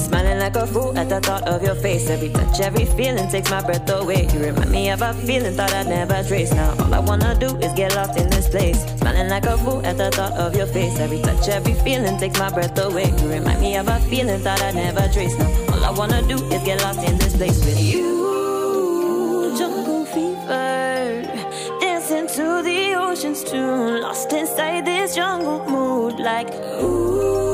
Smiling 0.00 0.38
like 0.38 0.56
a 0.56 0.66
fool 0.66 0.96
at 0.98 1.08
the 1.08 1.20
thought 1.20 1.46
of 1.48 1.62
your 1.62 1.74
face. 1.74 2.08
Every 2.08 2.30
touch, 2.30 2.60
every 2.60 2.84
feeling 2.84 3.28
takes 3.28 3.50
my 3.50 3.62
breath 3.62 3.88
away. 3.90 4.28
You 4.32 4.40
remind 4.40 4.70
me 4.70 4.90
of 4.90 5.02
a 5.02 5.12
feeling 5.14 5.54
thought 5.54 5.72
I'd 5.72 5.86
never 5.86 6.22
trace. 6.26 6.52
Now 6.52 6.74
all 6.78 6.94
I 6.94 7.00
wanna 7.00 7.36
do 7.38 7.56
is 7.58 7.72
get 7.74 7.94
lost 7.94 8.18
in 8.18 8.30
this 8.30 8.48
place. 8.48 8.95
Smiling 9.26 9.42
like 9.42 9.52
a 9.52 9.58
fool 9.64 9.84
at 9.84 9.96
the 9.96 10.10
thought 10.10 10.32
of 10.34 10.54
your 10.54 10.66
face. 10.66 10.98
Every 10.98 11.20
touch, 11.20 11.48
every 11.48 11.74
feeling 11.74 12.16
takes 12.18 12.38
my 12.38 12.50
breath 12.50 12.78
away. 12.78 13.10
You 13.18 13.28
remind 13.28 13.60
me 13.60 13.76
of 13.76 13.88
a 13.88 13.98
feeling 14.00 14.42
that 14.42 14.62
I'd 14.62 14.74
never 14.74 15.08
trace. 15.12 15.36
Now 15.36 15.50
all 15.72 15.84
I 15.84 15.90
wanna 15.90 16.22
do 16.22 16.36
is 16.36 16.62
get 16.62 16.82
lost 16.82 17.02
in 17.08 17.18
this 17.18 17.36
place 17.36 17.64
with 17.64 17.80
you. 17.80 19.54
Jungle 19.58 20.04
fever, 20.06 21.22
dancing 21.80 22.28
to 22.28 22.62
the 22.62 22.94
ocean's 22.94 23.42
tune, 23.42 24.00
lost 24.02 24.32
inside 24.32 24.84
this 24.86 25.14
jungle 25.16 25.64
mood, 25.64 26.20
like 26.20 26.52
ooh, 26.80 27.45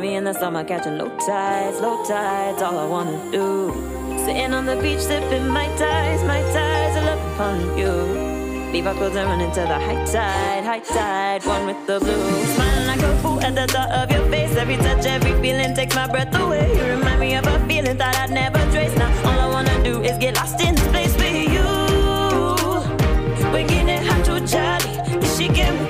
me 0.00 0.14
in 0.14 0.24
the 0.24 0.32
summer, 0.32 0.64
catching 0.64 0.96
low 0.96 1.10
tides, 1.26 1.80
low 1.80 2.02
tides. 2.04 2.62
All 2.62 2.78
I 2.78 2.86
wanna 2.86 3.18
do. 3.30 3.72
Sitting 4.24 4.54
on 4.54 4.64
the 4.64 4.76
beach, 4.76 5.00
sipping 5.00 5.46
my 5.46 5.66
tides, 5.76 6.22
my 6.24 6.40
tides. 6.54 6.96
I 6.96 7.02
love 7.04 7.34
upon 7.34 7.78
you. 7.78 7.92
Leave 8.72 8.86
our 8.86 8.94
clothes 8.94 9.16
and 9.16 9.28
run 9.28 9.40
into 9.40 9.60
the 9.60 9.78
high 9.86 10.04
tide, 10.06 10.64
high 10.64 10.80
tide. 10.80 11.44
One 11.44 11.66
with 11.66 11.86
the 11.86 11.98
blue. 12.00 12.44
Smiling 12.54 12.86
like 12.86 13.02
a 13.02 13.18
fool 13.18 13.40
at 13.40 13.54
the 13.54 13.66
thought 13.66 13.90
of 13.90 14.10
your 14.10 14.24
face. 14.30 14.56
Every 14.56 14.76
touch, 14.76 15.04
every 15.04 15.32
feeling 15.42 15.74
takes 15.74 15.94
my 15.94 16.06
breath 16.06 16.34
away. 16.34 16.66
You 16.76 16.84
remind 16.94 17.20
me 17.20 17.34
of 17.34 17.46
a 17.46 17.58
feeling 17.68 17.98
that 17.98 18.16
I'd 18.16 18.30
never 18.30 18.62
trace. 18.72 18.96
Now 18.96 19.12
all 19.28 19.40
I 19.40 19.48
wanna 19.50 19.82
do 19.84 20.00
is 20.02 20.16
get 20.18 20.36
lost 20.36 20.60
in 20.60 20.76
space 20.76 21.14
with 21.16 21.36
you. 21.54 21.68
We're 23.52 23.66
getting 23.66 23.86
Wengine 23.88 23.96
hatujali, 23.98 25.18
nishike 25.20 25.70
mkono 25.72 25.89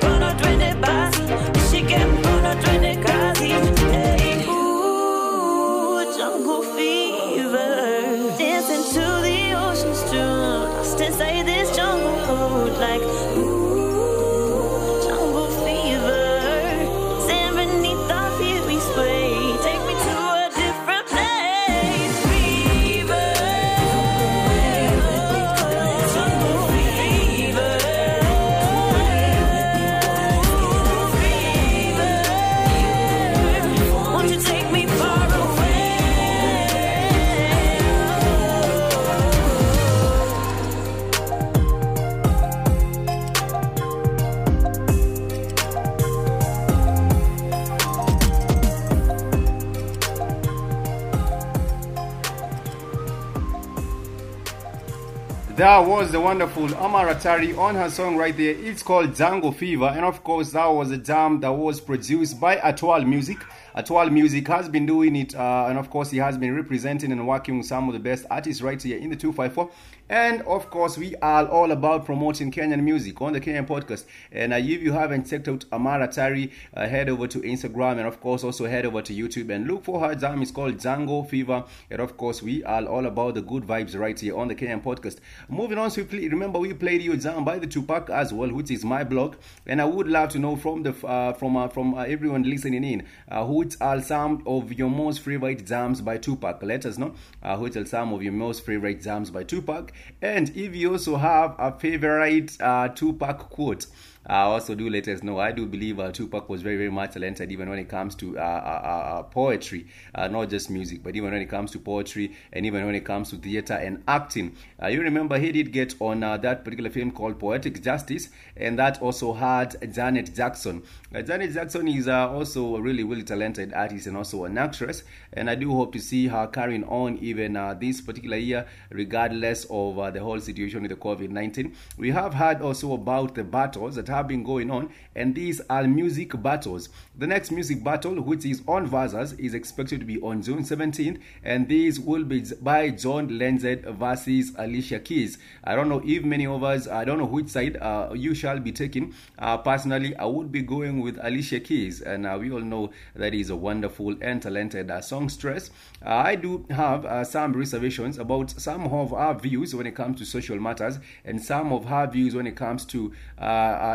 That 55.71 55.87
was 55.87 56.11
the 56.11 56.19
wonderful 56.19 56.75
Amara 56.75 57.17
Tari 57.17 57.55
on 57.55 57.75
her 57.75 57.89
song 57.89 58.17
right 58.17 58.35
there. 58.35 58.53
It's 58.53 58.83
called 58.83 59.15
Jungle 59.15 59.53
Fever. 59.53 59.85
And 59.85 60.03
of 60.03 60.21
course, 60.21 60.51
that 60.51 60.65
was 60.65 60.91
a 60.91 60.97
jam 60.97 61.39
that 61.39 61.53
was 61.53 61.79
produced 61.79 62.41
by 62.41 62.57
Atwal 62.57 63.07
Music. 63.07 63.37
Atwal 63.75 64.11
Music 64.11 64.47
has 64.47 64.67
been 64.67 64.85
doing 64.85 65.15
it, 65.15 65.33
uh, 65.33 65.65
and 65.69 65.77
of 65.77 65.89
course, 65.89 66.11
he 66.11 66.17
has 66.17 66.37
been 66.37 66.55
representing 66.55 67.11
and 67.11 67.27
working 67.27 67.57
with 67.57 67.67
some 67.67 67.87
of 67.87 67.93
the 67.93 67.99
best 67.99 68.25
artists 68.29 68.61
right 68.61 68.81
here 68.81 68.97
in 68.97 69.09
the 69.09 69.15
254. 69.15 69.69
And 70.11 70.41
of 70.41 70.69
course, 70.69 70.97
we 70.97 71.15
are 71.21 71.47
all 71.47 71.71
about 71.71 72.03
promoting 72.03 72.51
Kenyan 72.51 72.83
music 72.83 73.21
on 73.21 73.31
the 73.31 73.39
Kenyan 73.39 73.65
podcast. 73.65 74.03
And 74.29 74.51
uh, 74.51 74.57
if 74.57 74.81
you 74.83 74.91
haven't 74.91 75.25
checked 75.25 75.47
out 75.47 75.63
Amara 75.71 76.09
Tari, 76.09 76.51
uh, 76.75 76.85
head 76.85 77.07
over 77.07 77.27
to 77.27 77.39
Instagram 77.39 77.91
and 77.93 78.01
of 78.01 78.19
course 78.19 78.43
also 78.43 78.65
head 78.65 78.85
over 78.85 79.01
to 79.03 79.13
YouTube 79.13 79.49
and 79.55 79.67
look 79.67 79.85
for 79.85 80.01
her 80.01 80.13
jam. 80.13 80.41
It's 80.41 80.51
called 80.51 80.77
Jungle 80.81 81.23
Fever. 81.23 81.63
And 81.89 82.01
of 82.01 82.17
course, 82.17 82.43
we 82.43 82.61
are 82.65 82.83
all 82.83 83.05
about 83.05 83.35
the 83.35 83.41
good 83.41 83.63
vibes 83.63 83.97
right 83.97 84.19
here 84.19 84.37
on 84.37 84.49
the 84.49 84.55
Kenyan 84.55 84.83
podcast. 84.83 85.19
Moving 85.47 85.77
on 85.77 85.89
swiftly, 85.89 86.27
remember 86.27 86.59
we 86.59 86.73
played 86.73 87.01
you 87.01 87.15
jam 87.15 87.45
by 87.45 87.57
the 87.57 87.67
Tupac 87.67 88.09
as 88.09 88.33
well, 88.33 88.51
which 88.51 88.69
is 88.69 88.83
my 88.83 89.05
block. 89.05 89.37
And 89.65 89.81
I 89.81 89.85
would 89.85 90.09
love 90.09 90.27
to 90.31 90.39
know 90.39 90.57
from 90.57 90.83
the 90.83 90.91
uh, 91.07 91.31
from 91.31 91.55
uh, 91.55 91.69
from 91.69 91.93
uh, 91.93 92.03
everyone 92.03 92.43
listening 92.43 92.83
in, 92.83 93.07
uh, 93.29 93.45
which 93.61 93.75
are 93.79 94.01
some 94.01 94.41
of 94.47 94.73
your 94.73 94.89
most 94.89 95.19
favorite 95.19 95.67
jams 95.67 96.01
by 96.01 96.17
Tupac. 96.17 96.63
Let 96.63 96.83
us 96.83 96.97
know 96.97 97.13
uh, 97.43 97.57
which 97.57 97.75
are 97.75 97.85
some 97.85 98.11
of 98.11 98.23
your 98.23 98.33
most 98.33 98.65
favorite 98.65 99.03
jams 99.03 99.29
by 99.29 99.43
Tupac. 99.43 99.93
And 100.19 100.49
if 100.57 100.75
you 100.75 100.93
also 100.93 101.15
have 101.17 101.55
a 101.59 101.71
favorite 101.71 102.59
uh, 102.59 102.87
Tupac 102.87 103.37
quote, 103.51 103.85
uh, 104.29 104.33
also 104.33 104.75
do 104.75 104.89
let 104.89 105.07
us 105.07 105.23
know. 105.23 105.39
I 105.39 105.51
do 105.51 105.65
believe 105.65 105.99
uh, 105.99 106.11
Tupac 106.11 106.49
was 106.49 106.61
very, 106.61 106.77
very 106.77 106.91
much 106.91 107.13
talented, 107.13 107.51
even 107.51 107.69
when 107.69 107.79
it 107.79 107.89
comes 107.89 108.15
to 108.15 108.37
uh, 108.37 108.41
uh, 108.41 108.43
uh, 108.43 109.23
poetry, 109.23 109.87
uh, 110.15 110.27
not 110.27 110.49
just 110.49 110.69
music, 110.69 111.03
but 111.03 111.15
even 111.15 111.31
when 111.31 111.41
it 111.41 111.49
comes 111.49 111.71
to 111.71 111.79
poetry 111.79 112.35
and 112.53 112.65
even 112.65 112.85
when 112.85 112.95
it 112.95 113.05
comes 113.05 113.29
to 113.31 113.37
theater 113.37 113.73
and 113.73 114.03
acting. 114.07 114.55
Uh, 114.81 114.87
you 114.87 115.01
remember 115.01 115.37
he 115.37 115.51
did 115.51 115.71
get 115.71 115.95
on 115.99 116.23
uh, 116.23 116.37
that 116.37 116.63
particular 116.63 116.89
film 116.89 117.11
called 117.11 117.39
Poetic 117.39 117.81
Justice, 117.81 118.29
and 118.55 118.77
that 118.77 119.01
also 119.01 119.33
had 119.33 119.75
Janet 119.93 120.33
Jackson. 120.35 120.83
Uh, 121.13 121.21
Janet 121.21 121.53
Jackson 121.53 121.87
is 121.87 122.07
uh, 122.07 122.29
also 122.29 122.75
a 122.75 122.81
really, 122.81 123.03
really 123.03 123.23
talented 123.23 123.73
artist 123.73 124.07
and 124.07 124.17
also 124.17 124.45
an 124.45 124.57
actress, 124.57 125.03
and 125.33 125.49
I 125.49 125.55
do 125.55 125.71
hope 125.71 125.93
to 125.93 125.99
see 125.99 126.27
her 126.27 126.47
carrying 126.47 126.83
on 126.85 127.17
even 127.19 127.55
uh, 127.55 127.73
this 127.73 128.01
particular 128.01 128.37
year, 128.37 128.65
regardless 128.89 129.65
of 129.69 129.97
uh, 129.97 130.11
the 130.11 130.19
whole 130.19 130.39
situation 130.39 130.81
with 130.81 130.91
the 130.91 130.97
COVID 130.97 131.29
19. 131.29 131.73
We 131.97 132.11
have 132.11 132.33
heard 132.33 132.61
also 132.61 132.93
about 132.93 133.35
the 133.35 133.43
battles 133.43 133.95
that 133.95 134.07
have 134.07 134.27
been 134.27 134.43
going 134.43 134.71
on, 134.71 134.89
and 135.15 135.35
these 135.35 135.61
are 135.69 135.83
music 135.83 136.41
battles. 136.41 136.89
The 137.21 137.27
next 137.27 137.51
music 137.51 137.83
battle, 137.83 138.19
which 138.19 138.45
is 138.45 138.63
on 138.67 138.89
Verzuz, 138.89 139.39
is 139.39 139.53
expected 139.53 139.99
to 139.99 140.07
be 140.07 140.19
on 140.21 140.41
June 140.41 140.63
17th, 140.63 141.19
and 141.43 141.67
these 141.67 141.99
will 141.99 142.23
be 142.23 142.43
by 142.59 142.89
John 142.89 143.37
Legend 143.37 143.85
versus 143.85 144.53
Alicia 144.57 144.97
Keys. 145.01 145.37
I 145.63 145.75
don't 145.75 145.87
know 145.87 146.01
if 146.03 146.23
many 146.23 146.47
of 146.47 146.63
us, 146.63 146.87
I 146.87 147.05
don't 147.05 147.19
know 147.19 147.25
which 147.25 147.49
side 147.49 147.77
uh, 147.77 148.09
you 148.15 148.33
shall 148.33 148.59
be 148.59 148.71
taking. 148.71 149.13
Uh, 149.37 149.59
personally, 149.59 150.15
I 150.15 150.25
would 150.25 150.51
be 150.51 150.63
going 150.63 150.99
with 150.99 151.19
Alicia 151.21 151.59
Keys, 151.59 152.01
and 152.01 152.25
uh, 152.25 152.39
we 152.41 152.51
all 152.51 152.59
know 152.59 152.89
that 153.13 153.35
is 153.35 153.51
a 153.51 153.55
wonderful 153.55 154.15
and 154.19 154.41
talented 154.41 154.89
uh, 154.89 154.99
songstress. 155.01 155.69
Uh, 156.03 156.09
I 156.09 156.33
do 156.33 156.65
have 156.71 157.05
uh, 157.05 157.23
some 157.23 157.53
reservations 157.53 158.17
about 158.17 158.49
some 158.49 158.87
of 158.87 159.11
her 159.11 159.35
views 159.35 159.75
when 159.75 159.85
it 159.85 159.93
comes 159.93 160.17
to 160.21 160.25
social 160.25 160.59
matters, 160.59 160.97
and 161.23 161.39
some 161.39 161.71
of 161.71 161.85
her 161.85 162.07
views 162.07 162.33
when 162.33 162.47
it 162.47 162.55
comes 162.55 162.83
to 162.85 163.13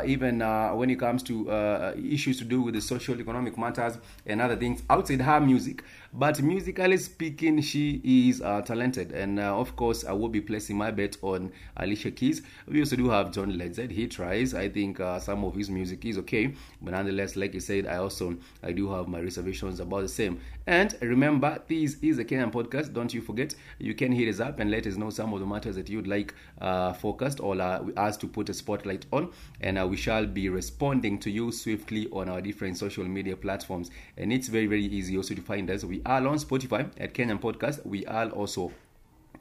even 0.07 0.39
when 0.79 0.91
it 0.91 1.01
comes 1.01 1.25
to 1.25 1.51
issues 1.97 2.39
to 2.39 2.45
do 2.45 2.63
with 2.63 2.75
the 2.75 2.81
social 2.81 3.16
economic 3.21 3.57
matters 3.59 3.99
and 4.25 4.41
other 4.41 4.57
things 4.57 4.83
outside 4.89 5.21
her 5.21 5.41
music. 5.41 5.83
But 6.19 6.41
musically 6.41 6.97
speaking, 6.97 7.61
she 7.61 8.01
is 8.03 8.41
uh, 8.41 8.63
talented, 8.63 9.13
and 9.13 9.39
uh, 9.39 9.55
of 9.55 9.77
course, 9.77 10.03
I 10.03 10.13
will 10.13 10.31
be 10.31 10.41
placing 10.41 10.75
my 10.75 10.91
bet 10.91 11.19
on 11.21 11.53
Alicia 11.77 12.11
Keys. 12.11 12.41
We 12.67 12.81
also 12.81 12.97
do 12.97 13.11
have 13.11 13.33
John 13.33 13.59
Legend. 13.59 13.91
He 13.91 14.07
tries. 14.07 14.55
I 14.55 14.71
think 14.71 14.99
uh, 14.99 15.19
some 15.21 15.45
of 15.45 15.55
his 15.55 15.69
music 15.69 16.07
is 16.07 16.17
okay, 16.17 16.55
but 16.81 16.93
nonetheless, 16.93 17.37
like 17.37 17.53
you 17.53 17.61
said, 17.61 17.87
I 17.87 17.99
also 17.99 18.35
I 18.63 18.73
do 18.73 18.91
have 18.95 19.09
my 19.09 19.21
reservations 19.21 19.79
about 19.79 20.01
the 20.01 20.09
same. 20.09 20.41
And 20.67 20.97
remember, 21.03 21.63
this 21.69 21.99
is 22.01 22.19
a 22.19 22.25
Kenyan 22.25 22.51
podcast. 22.51 22.95
Don't 22.95 23.13
you 23.13 23.21
forget, 23.21 23.55
you 23.79 23.95
can 23.95 24.11
hit 24.11 24.31
us 24.31 24.41
up 24.41 24.59
and 24.59 24.71
let 24.71 24.87
us 24.87 24.97
know 24.97 25.11
some 25.11 25.35
of 25.35 25.41
the 25.41 25.47
matters 25.47 25.77
that 25.77 25.91
you'd 25.91 26.07
like 26.07 26.33
uh, 26.63 26.95
focused 26.95 27.41
or 27.41 27.61
uh, 27.61 27.85
us 27.99 28.17
to 28.17 28.27
put 28.27 28.49
a 28.49 28.55
spotlight 28.55 29.05
on, 29.13 29.31
and 29.61 29.79
uh, 29.79 29.87
we 29.87 29.99
shall 29.99 30.25
be 30.25 30.49
responding 30.49 31.19
to 31.19 31.31
you 31.31 31.53
swiftly 31.53 32.09
on 32.11 32.31
our 32.31 32.41
different 32.41 32.79
social 32.79 33.05
media 33.05 33.37
platforms. 33.37 33.91
And 34.17 34.33
it's 34.33 34.49
very 34.49 34.67
very 34.67 34.87
easy 34.87 35.15
also 35.19 35.35
to 35.35 35.43
find 35.43 35.71
us. 35.71 35.85
We 35.85 36.06
are 36.07 36.27
on 36.27 36.39
Spotify 36.39 36.91
at 36.99 37.15
Kenyan 37.15 37.41
Podcast. 37.41 37.85
We 37.85 38.07
are 38.07 38.31
also 38.31 38.73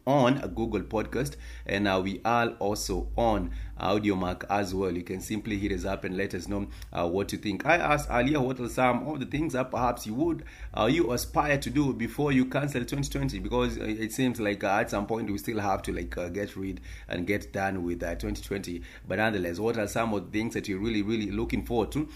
on 0.08 0.38
a 0.38 0.48
Google 0.48 0.82
Podcast, 0.82 1.36
and 1.66 1.88
uh, 1.88 2.00
we 2.04 2.22
are 2.24 2.50
also 2.60 3.08
on 3.18 3.52
Audiomack 3.80 4.44
as 4.50 4.74
well. 4.74 4.92
You 4.92 5.04
can 5.04 5.20
simply 5.20 5.58
hit 5.58 5.72
us 5.72 5.86
up 5.86 6.04
and 6.06 6.16
let 6.16 6.34
us 6.34 6.48
know 6.48 6.68
uh, 6.94 7.08
what 7.08 7.32
you 7.32 7.38
think. 7.38 7.66
I 7.66 7.78
asked 7.78 8.08
earlier 8.10 8.40
what 8.40 8.60
are 8.60 8.70
some 8.70 9.08
of 9.08 9.20
the 9.20 9.26
things 9.26 9.54
that 9.54 9.72
perhaps 9.72 10.08
you 10.08 10.14
would 10.14 10.44
uh, 10.74 10.86
you 10.86 11.12
aspire 11.12 11.58
to 11.58 11.70
do 11.70 11.94
before 11.94 12.32
you 12.32 12.46
cancel 12.46 12.82
2020 12.82 13.40
because 13.40 13.78
uh, 13.78 13.84
it 13.84 14.14
seems 14.14 14.40
like 14.40 14.64
uh, 14.64 14.68
at 14.68 14.90
some 14.90 15.06
point 15.06 15.30
we 15.30 15.38
still 15.38 15.60
have 15.60 15.82
to 15.84 15.92
like 15.92 16.18
uh, 16.18 16.30
get 16.30 16.56
rid 16.56 16.80
and 17.10 17.28
get 17.28 17.52
done 17.52 17.84
with 17.84 18.02
uh, 18.02 18.16
2020. 18.16 18.82
But 19.08 19.18
nonetheless, 19.18 19.60
what 19.60 19.78
are 19.78 19.88
some 19.88 20.14
of 20.14 20.32
the 20.32 20.40
things 20.40 20.54
that 20.54 20.68
you're 20.68 20.80
really 20.80 21.02
really 21.02 21.32
looking 21.32 21.66
forward 21.66 21.92
to 21.94 22.08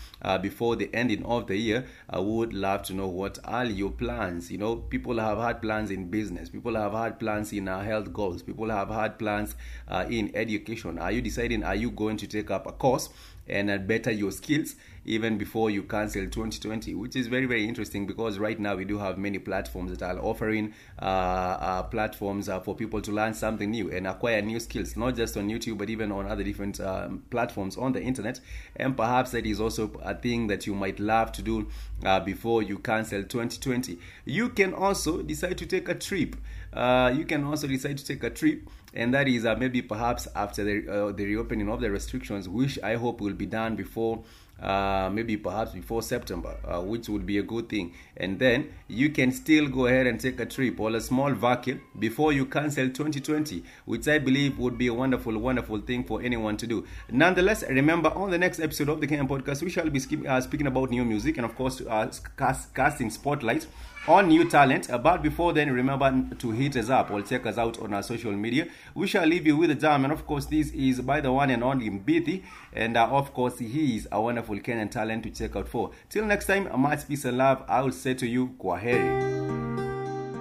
before 0.42 0.76
the 0.76 0.90
ending 0.94 1.26
of 1.26 1.48
the 1.48 1.58
year? 1.58 1.86
I 2.10 2.20
would 2.20 2.54
love 2.54 2.84
to 2.84 2.94
know 2.94 3.08
what 3.08 3.38
are 3.44 3.66
your 3.66 3.92
plans. 3.92 4.50
You 4.50 4.60
know, 4.60 4.78
people 4.78 5.20
have 5.20 5.38
had 5.38 5.62
plans 5.62 5.92
in 5.92 6.10
business, 6.10 6.50
people 6.50 6.76
have 6.76 6.94
had 6.94 7.20
plans 7.20 7.52
in 7.52 7.68
uh, 7.80 7.84
health 7.84 8.12
goals. 8.14 8.42
People 8.44 8.70
have 8.70 8.90
had 8.90 9.18
plans 9.18 9.56
uh, 9.88 10.06
in 10.10 10.32
education. 10.36 11.00
Are 11.00 11.12
you 11.12 11.22
deciding? 11.22 11.64
Are 11.64 11.76
you 11.76 11.92
going 11.92 12.18
to 12.18 12.28
take 12.28 12.52
up 12.52 12.68
a 12.68 12.72
course 12.72 13.10
and 13.50 13.70
uh, 13.70 13.78
better 13.78 14.12
your 14.12 14.32
skills 14.32 14.76
even 15.06 15.38
before 15.38 15.70
you 15.70 15.82
cancel 15.84 16.22
2020 16.24 16.94
which 16.94 17.16
is 17.16 17.28
very 17.28 17.46
very 17.46 17.68
interesting 17.68 18.06
because 18.06 18.38
right 18.38 18.60
now 18.60 18.76
we 18.76 18.86
do 18.86 18.98
have 18.98 19.18
many 19.18 19.40
platforms 19.40 19.98
that 19.98 20.04
are 20.04 20.20
offering 20.24 20.74
uh, 21.02 21.06
uh, 21.06 21.84
platforms 21.84 22.50
uh, 22.50 22.60
for 22.60 22.76
people 22.76 23.02
to 23.02 23.12
learn 23.12 23.34
something 23.34 23.72
new 23.72 23.90
and 23.92 24.06
acquire 24.06 24.42
new 24.42 24.60
skills 24.60 24.96
not 24.96 25.16
just 25.16 25.36
on 25.38 25.50
youtube 25.50 25.78
but 25.78 25.90
even 25.90 26.12
on 26.12 26.28
other 26.28 26.44
different 26.44 26.80
um, 26.80 27.24
platforms 27.30 27.78
on 27.78 27.94
the 27.94 28.02
internet. 28.02 28.40
And 28.76 28.96
perhaps 28.96 29.32
that 29.32 29.46
is 29.46 29.60
also 29.60 29.92
a 30.04 30.16
thing 30.16 30.48
that 30.48 30.68
you 30.68 30.74
might 30.76 31.00
love 31.00 31.32
to 31.34 31.42
do 31.42 31.68
uh, 32.06 32.20
before 32.20 32.62
you 32.64 32.78
cancel 32.80 33.24
2020 33.24 33.98
you 34.26 34.50
can 34.50 34.74
also 34.74 35.22
decide 35.22 35.58
to 35.58 35.66
take 35.66 35.90
a 35.90 35.96
trip. 35.96 36.36
Uh, 36.72 37.12
you 37.16 37.26
can 37.26 37.44
also 37.44 37.68
decide 37.68 37.98
to 37.98 38.06
take 38.06 38.24
a 38.24 38.30
trip 38.30 38.62
and 38.94 39.14
that 39.14 39.28
is 39.28 39.46
uh, 39.46 39.56
maybe 39.56 39.82
perhaps 39.82 40.28
after 40.36 40.64
the, 40.64 40.92
uh, 40.92 41.12
the 41.12 41.26
reopening 41.26 41.70
of 41.70 41.80
the 41.82 41.92
restrictions, 41.92 42.50
which 42.50 42.80
I 42.82 42.96
hope 42.96 43.22
will 43.22 43.34
be 43.34 43.46
done 43.46 43.76
before. 43.76 44.24
Uh, 44.62 45.10
maybe 45.14 45.38
perhaps 45.38 45.72
before 45.72 46.02
September, 46.02 46.58
uh, 46.68 46.82
which 46.82 47.08
would 47.08 47.26
be 47.26 47.38
a 47.38 47.42
good 47.42 47.70
thing. 47.70 47.94
And 48.18 48.38
then 48.40 48.70
you 48.90 49.10
can 49.10 49.32
still 49.32 49.70
go 49.70 49.86
ahead 49.86 50.06
and 50.06 50.20
take 50.20 50.38
a 50.42 50.46
trip 50.46 50.82
or 50.82 50.94
a 50.94 51.00
small 51.00 51.32
vacation 51.32 51.80
before 51.98 52.34
you 52.34 52.46
cancel 52.46 52.88
2020, 52.88 53.64
which 53.86 54.06
I 54.10 54.20
believe 54.20 54.60
would 54.60 54.78
be 54.78 54.88
a 54.88 54.94
wonderful, 54.94 55.38
wonderful 55.38 55.80
thing 55.80 56.04
for 56.04 56.22
anyone 56.22 56.58
to 56.58 56.68
do. 56.68 56.86
Nonetheless, 57.10 57.64
remember 57.70 58.10
on 58.10 58.32
the 58.32 58.38
next 58.38 58.60
episode 58.60 58.90
of 58.90 59.00
the 59.00 59.08
Kenyan 59.08 59.30
podcast, 59.30 59.64
we 59.64 59.70
shall 59.70 59.90
be 59.90 60.02
uh, 60.28 60.42
speaking 60.42 60.68
about 60.68 60.90
new 60.90 61.06
music 61.06 61.38
and, 61.38 61.46
of 61.46 61.56
course, 61.56 61.80
uh, 61.80 62.12
cast, 62.36 62.76
casting 62.76 63.10
spotlight 63.10 63.66
on 64.08 64.28
new 64.28 64.48
talent. 64.50 64.90
Uh, 64.90 64.98
but 64.98 65.22
before 65.22 65.54
then, 65.54 65.72
remember 65.72 66.36
to 66.38 66.52
hit 66.52 66.76
us 66.76 66.90
up 66.90 67.12
or 67.12 67.22
check 67.22 67.46
us 67.46 67.58
out 67.58 67.80
on 67.80 67.94
our 67.94 68.04
social 68.04 68.32
media. 68.32 68.68
We 68.96 69.08
shall 69.08 69.26
leave 69.26 69.46
you 69.46 69.58
with 69.58 69.70
the 69.70 69.76
jam. 69.76 70.04
And 70.04 70.14
of 70.14 70.26
course, 70.26 70.46
this 70.46 70.72
is 70.72 71.02
by 71.02 71.22
the 71.22 71.32
one 71.32 71.50
and 71.50 71.64
only 71.64 71.90
Mbithi. 71.90 72.44
And 72.74 72.98
uh, 72.98 73.08
of 73.08 73.34
course, 73.34 73.60
he 73.60 73.96
is 73.96 74.08
a 74.12 74.22
wonderful 74.22 74.58
Kenyan 74.58 74.90
talent 74.92 75.24
to 75.24 75.30
check 75.30 75.56
out 75.56 75.68
for. 75.68 75.92
Till 76.10 76.26
next 76.26 76.48
time, 76.48 76.70
much 76.80 77.08
peace 77.08 77.26
and 77.26 77.38
love. 77.38 77.64
I 77.68 77.82
will 77.82 77.92
say 77.92 78.14
to 78.16 78.28
you, 78.28 78.56
Kwaheri. 78.60 79.22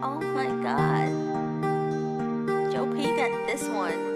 Oh 0.03 0.21
my 0.21 0.47
god. 0.63 1.09
Joe 2.73 2.87
P 2.95 3.03
got 3.17 3.47
this 3.47 3.69
one. 3.69 4.08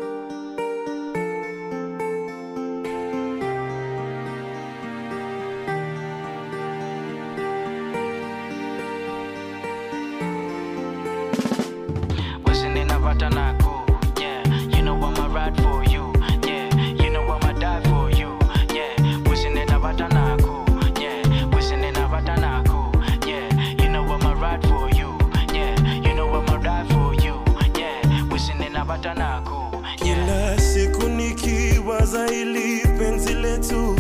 Nikiwaza 32.13 32.33
ili 32.35 32.81
penzi 32.99 33.35
letu 33.35 33.97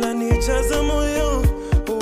lanijaza 0.00 0.82
moyo 0.82 1.42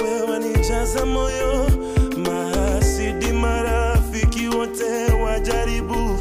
wewe 0.03 0.39
nijaza 0.39 1.07
moyo. 1.07 1.71
Mahasidi 2.17 3.33
marafiki 3.33 4.49
wote 4.49 5.13
wajaribu 5.25 6.19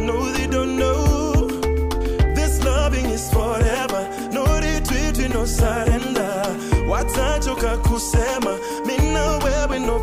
no 0.00 0.32
they 0.32 0.46
don't 0.46 0.76
know. 0.76 1.48
This 2.34 2.64
loving 2.64 3.10
is 3.14 3.30
forever 3.30 4.08
no 4.32 4.44
kusema 7.76 8.58
mina 8.86 9.30
wewe 9.38 9.78
no 9.78 9.98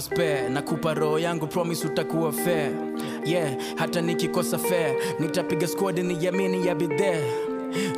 hauna 0.00 0.16
spare 0.16 0.48
nakupa 0.48 0.94
roho 0.94 1.18
yangu 1.18 1.46
promise 1.46 1.86
utakuwa 1.86 2.32
fair. 2.32 2.70
Yeah 3.24 3.54
hata 3.76 4.00
nikikosa 4.00 4.58
fair 4.58 4.94
nitapiga 5.18 5.66
squad 5.68 5.98
ni 5.98 6.24
yamini 6.24 6.66
ya 6.66 6.74
bidhaa 6.74 7.20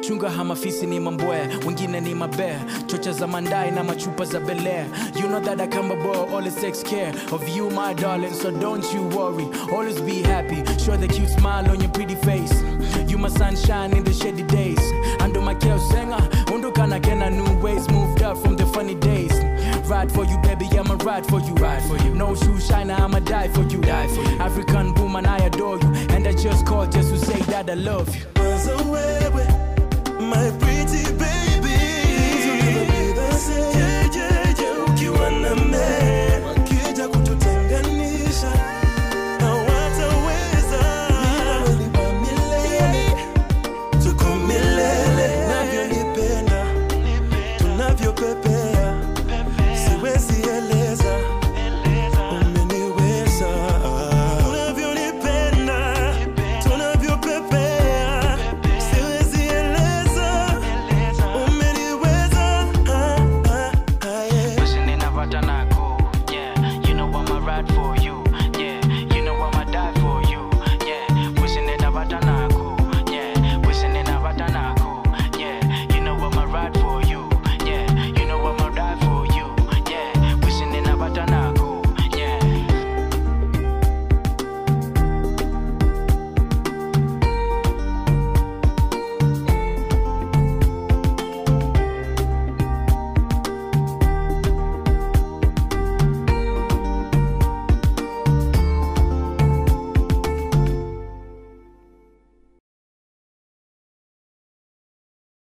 chunga 0.01 0.31
hamafisi 0.31 0.87
ni 0.87 1.01
mambwea 1.01 1.49
wengine 1.67 2.01
ni 2.01 2.15
mabea 2.15 2.61
chocha 2.87 3.12
za 3.12 3.27
mandai 3.27 3.71
na 3.71 3.85
machupa 3.85 4.25
za 4.25 4.41
belea 4.41 4.87
you 5.23 5.29
know 5.29 5.41
that 5.41 5.61
i 5.61 5.67
come 5.69 5.93
aboard 5.95 6.29
always 6.35 6.55
takes 6.55 6.83
care. 6.83 7.12
Of 7.33 7.57
you 7.57 7.71
my 7.71 7.95
darling 7.95 8.35
so 8.35 8.51
don't 8.51 8.85
you 8.95 9.03
worry. 9.19 9.47
Always 9.73 10.01
be 10.01 10.23
happy 10.23 10.57
show 10.85 10.97
the 10.97 11.09
cute 11.09 11.31
smile 11.31 11.71
on 11.71 11.81
your 11.81 11.91
pretty 11.91 12.15
face. 12.17 12.53
You 13.09 13.19
my 13.19 13.29
sunshine 13.31 13.97
in 13.97 14.05
the 14.05 14.12
shady 14.12 14.43
days. 14.43 14.81
Ando 15.21 15.41
makeo 15.41 15.79
senga 15.79 16.19
undukana 16.55 17.01
kena 17.01 17.31
new 17.31 17.62
ways. 17.62 17.88
Moved 17.91 18.23
up 18.23 18.37
from 18.38 18.57
the 18.57 18.67
funny 18.67 18.95
days. 18.95 19.33
Ride 19.88 20.12
for 20.12 20.25
you, 20.25 20.38
baby, 20.43 20.67
ride 21.05 21.27
for 21.27 21.41
you. 21.41 21.55
Ride 21.55 21.83
for 21.83 21.97
you. 22.05 22.15
No 22.15 22.35
shoe 22.35 22.61
shiner, 22.61 22.95
I'ma 22.95 23.21
die 23.21 23.49
for 23.49 23.62
you. 23.62 23.81
Die 23.81 24.07
for 24.09 24.23
you. 24.23 24.38
African 24.38 24.95
woman, 24.95 25.27
I 25.27 25.38
adore 25.38 25.79
you. 25.79 25.93
And 26.11 26.27
I 26.27 26.33
just 26.33 26.67
called 26.67 26.93
just 26.93 27.11
to 27.11 27.19
say 27.19 27.41
that 27.53 27.69
I 27.71 27.75
love 27.75 28.15
you. 28.15 28.25
Burns 28.35 28.67
away, 28.69 29.31
my 30.21 30.51
pretty 30.61 31.05
baby. 31.23 31.77
Things 31.77 32.47
will 32.47 32.57
never 32.57 32.85
be 32.93 33.12
the 33.15 33.33
same. 33.33 33.82